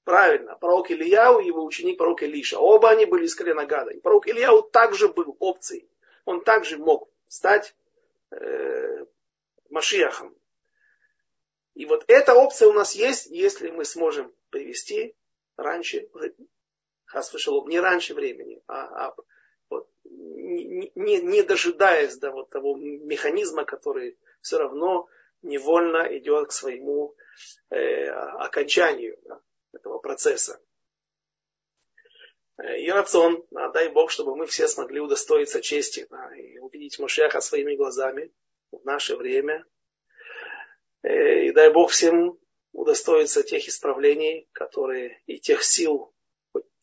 [0.04, 2.60] Правильно, пророк Ильяу и его ученик пророк Илиша.
[2.60, 3.92] Оба они были из колена Гада.
[3.92, 5.90] И пророк Ильяу также был опцией.
[6.26, 7.76] Он также мог стать
[8.30, 9.06] э,
[9.70, 10.36] Машиахом.
[11.74, 15.16] И вот эта опция у нас есть, если мы сможем привести
[15.58, 16.08] раньше
[17.12, 19.16] хасвышалом, не раньше времени, а, а
[19.70, 25.08] вот, не, не, не дожидаясь до вот того механизма, который все равно
[25.42, 27.16] невольно идет к своему
[27.70, 29.42] э, окончанию да,
[29.74, 30.62] этого процесса.
[32.78, 37.42] И рацион, да, дай Бог, чтобы мы все смогли удостоиться чести да, и увидеть Машеха
[37.42, 38.32] своими глазами
[38.72, 39.66] в наше время.
[41.02, 42.38] Э, и дай Бог всем
[42.72, 46.14] удостоиться тех исправлений, которые и тех сил,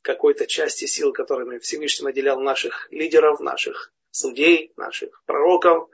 [0.09, 5.91] какой-то части сил, которыми Всевышний наделял наших лидеров, наших судей, наших пророков.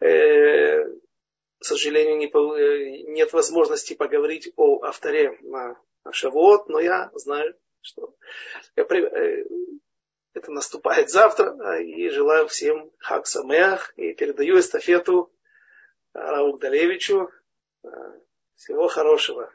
[0.00, 0.84] Э,
[1.60, 7.54] к сожалению, не, э, нет возможности поговорить о авторе на, на Шавуот, но я знаю,
[7.80, 8.12] что
[8.74, 9.44] я, э,
[10.34, 15.32] это наступает завтра, и желаю всем хак самеах, и передаю эстафету
[16.12, 17.30] Раук Далевичу.
[18.56, 19.52] Всего хорошего.